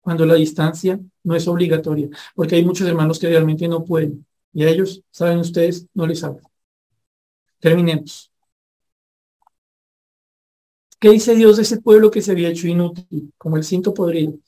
[0.00, 4.64] cuando la distancia no es obligatoria, porque hay muchos hermanos que realmente no pueden y
[4.64, 6.42] a ellos, saben ustedes, no les hablo.
[7.58, 8.32] Terminemos.
[10.98, 14.38] ¿Qué dice Dios de ese pueblo que se había hecho inútil, como el cinto podrido?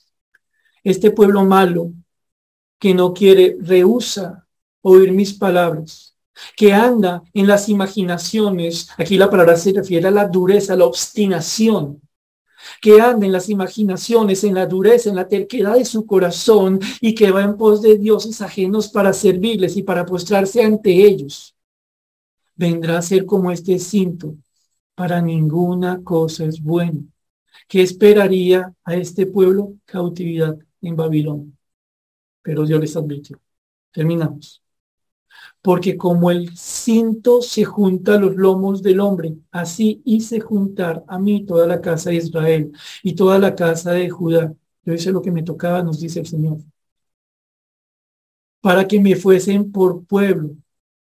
[0.85, 1.93] Este pueblo malo
[2.79, 4.47] que no quiere, rehúsa
[4.83, 6.16] oír mis palabras,
[6.57, 12.03] que anda en las imaginaciones, aquí la palabra se refiere a la dureza, la obstinación,
[12.83, 17.14] que anda en las imaginaciones, en la dureza, en la terquedad de su corazón y
[17.14, 21.55] que va en pos de dioses ajenos para servirles y para postrarse ante ellos.
[22.57, 24.35] Vendrá a ser como este cinto.
[24.97, 27.05] Para ninguna cosa es bueno.
[27.68, 29.74] ¿Qué esperaría a este pueblo?
[29.85, 31.53] Cautividad en Babilonia.
[32.43, 33.41] Pero Dios les advirtió.
[33.93, 34.62] Terminamos
[35.63, 41.19] porque como el cinto se junta a los lomos del hombre, así hice juntar a
[41.19, 44.53] mí toda la casa de Israel y toda la casa de Judá.
[44.85, 46.59] Yo hice lo que me tocaba, nos dice el Señor.
[48.61, 50.51] Para que me fuesen por pueblo,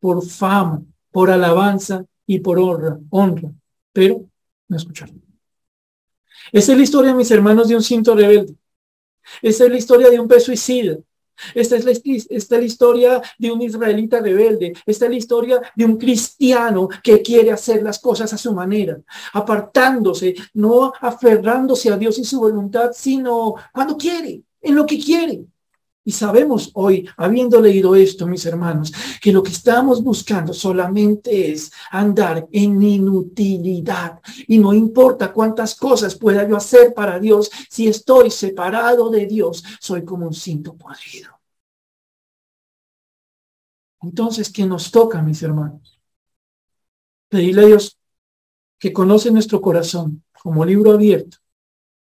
[0.00, 0.82] por fama,
[1.12, 3.52] por alabanza y por honra, honra.
[3.92, 4.26] Pero
[4.68, 5.22] no escucharon.
[6.52, 8.54] Esa es la historia, mis hermanos, de un cinto rebelde.
[9.42, 10.98] Esa es la historia de un suicida.
[11.54, 14.72] Esta es, la, esta es la historia de un israelita rebelde.
[14.86, 18.98] Esta es la historia de un cristiano que quiere hacer las cosas a su manera,
[19.32, 25.44] apartándose, no aferrándose a Dios y su voluntad, sino cuando quiere, en lo que quiere.
[26.04, 31.70] Y sabemos hoy, habiendo leído esto, mis hermanos, que lo que estamos buscando solamente es
[31.90, 34.20] andar en inutilidad.
[34.46, 39.62] Y no importa cuántas cosas pueda yo hacer para Dios, si estoy separado de Dios,
[39.80, 41.38] soy como un cinto podrido.
[44.00, 46.00] Entonces, ¿qué nos toca, mis hermanos?
[47.28, 47.98] Pedirle a Dios
[48.78, 51.38] que conoce nuestro corazón como libro abierto,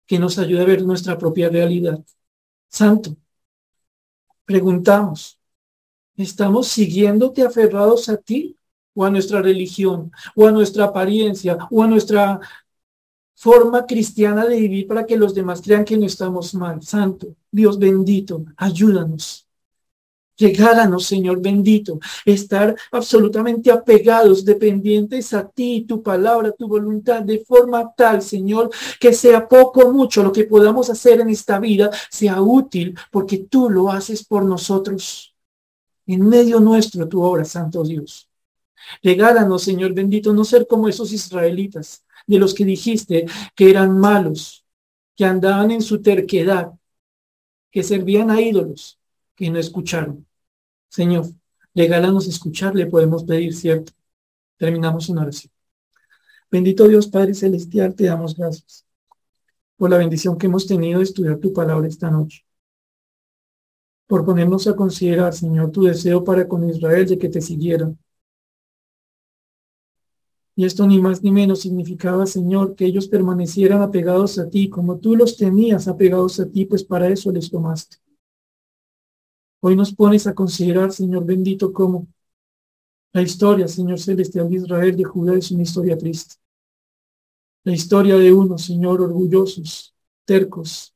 [0.06, 2.04] que nos ayude a ver nuestra propia realidad.
[2.68, 3.16] Santo,
[4.50, 5.38] preguntamos,
[6.18, 8.58] ¿estamos siguiéndote aferrados a ti
[8.95, 12.39] o a nuestra religión o a nuestra apariencia o a nuestra
[13.36, 16.82] forma cristiana de vivir para que los demás crean que no estamos mal.
[16.82, 19.47] Santo, Dios bendito, ayúdanos.
[20.40, 27.94] Regálanos, Señor bendito, estar absolutamente apegados, dependientes a ti, tu palabra, tu voluntad, de forma
[27.94, 28.70] tal, Señor,
[29.00, 33.40] que sea poco o mucho lo que podamos hacer en esta vida, sea útil, porque
[33.40, 35.36] tú lo haces por nosotros.
[36.08, 38.30] En medio nuestro tu obra, Santo Dios.
[39.04, 43.26] Regálanos, Señor bendito, no ser como esos israelitas, de los que dijiste
[43.56, 44.66] que eran malos,
[45.18, 46.72] que andaban en su terquedad,
[47.72, 48.98] que servían a ídolos,
[49.36, 50.29] que no escucharon.
[50.90, 51.26] Señor,
[51.74, 53.94] regálanos escucharle, podemos pedir, ¿cierto?
[54.58, 55.52] Terminamos una oración.
[56.52, 58.86] Bendito Dios Padre Celestial, te damos gracias
[59.78, 62.46] por la bendición que hemos tenido de estudiar tu palabra esta noche.
[64.08, 67.98] Por ponernos a considerar, Señor, tu deseo para con Israel de que te siguieran
[70.60, 75.00] y esto ni más ni menos significaba, Señor, que ellos permanecieran apegados a ti, como
[75.00, 77.96] tú los tenías apegados a ti, pues para eso les tomaste.
[79.62, 82.07] Hoy nos pones a considerar, Señor bendito, como
[83.14, 86.36] la historia, Señor celestial de Israel, de Judá, es una historia triste.
[87.64, 89.93] La historia de unos, Señor, orgullosos,
[90.26, 90.93] tercos,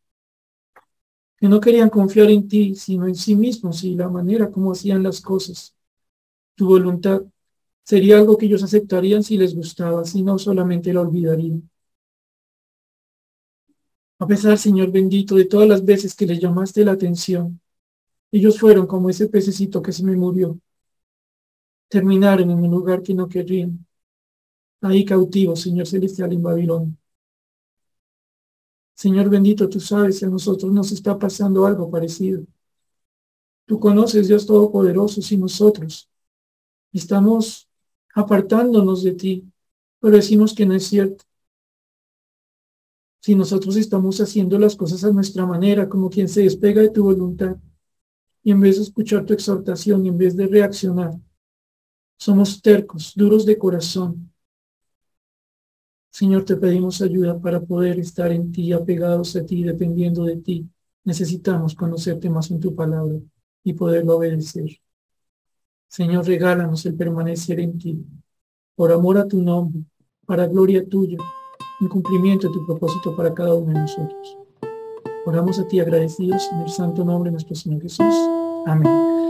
[1.38, 5.04] que no querían confiar en ti, sino en sí mismos y la manera como hacían
[5.04, 5.76] las cosas,
[6.56, 7.24] tu voluntad
[7.86, 11.70] Sería algo que ellos aceptarían si les gustaba, si no solamente lo olvidarían.
[14.20, 17.60] A pesar, Señor bendito, de todas las veces que les llamaste la atención,
[18.34, 20.60] ellos fueron como ese pececito que se me murió.
[21.88, 23.86] Terminaron en un lugar que no querrían.
[24.82, 26.94] Ahí cautivos, Señor celestial, en Babilonia.
[28.96, 32.44] Señor bendito, tú sabes si a nosotros nos está pasando algo parecido.
[33.68, 36.10] Tú conoces, Dios Todopoderoso, si nosotros
[36.92, 37.70] estamos
[38.16, 39.52] apartándonos de ti,
[40.00, 41.24] pero decimos que no es cierto.
[43.22, 47.04] Si nosotros estamos haciendo las cosas a nuestra manera, como quien se despega de tu
[47.04, 47.58] voluntad,
[48.44, 51.14] y en vez de escuchar tu exhortación y en vez de reaccionar,
[52.18, 54.32] somos tercos, duros de corazón.
[56.10, 60.70] Señor, te pedimos ayuda para poder estar en ti, apegados a ti, dependiendo de ti.
[61.04, 63.16] Necesitamos conocerte más en tu palabra
[63.64, 64.70] y poderlo obedecer.
[65.88, 68.06] Señor, regálanos el permanecer en ti,
[68.76, 69.84] por amor a tu nombre,
[70.26, 71.18] para gloria tuya,
[71.80, 74.43] en cumplimiento de tu propósito para cada uno de nosotros.
[75.26, 78.14] Oramos a ti agradecidos en el santo nombre de nuestro Señor Jesús.
[78.66, 79.23] Amén.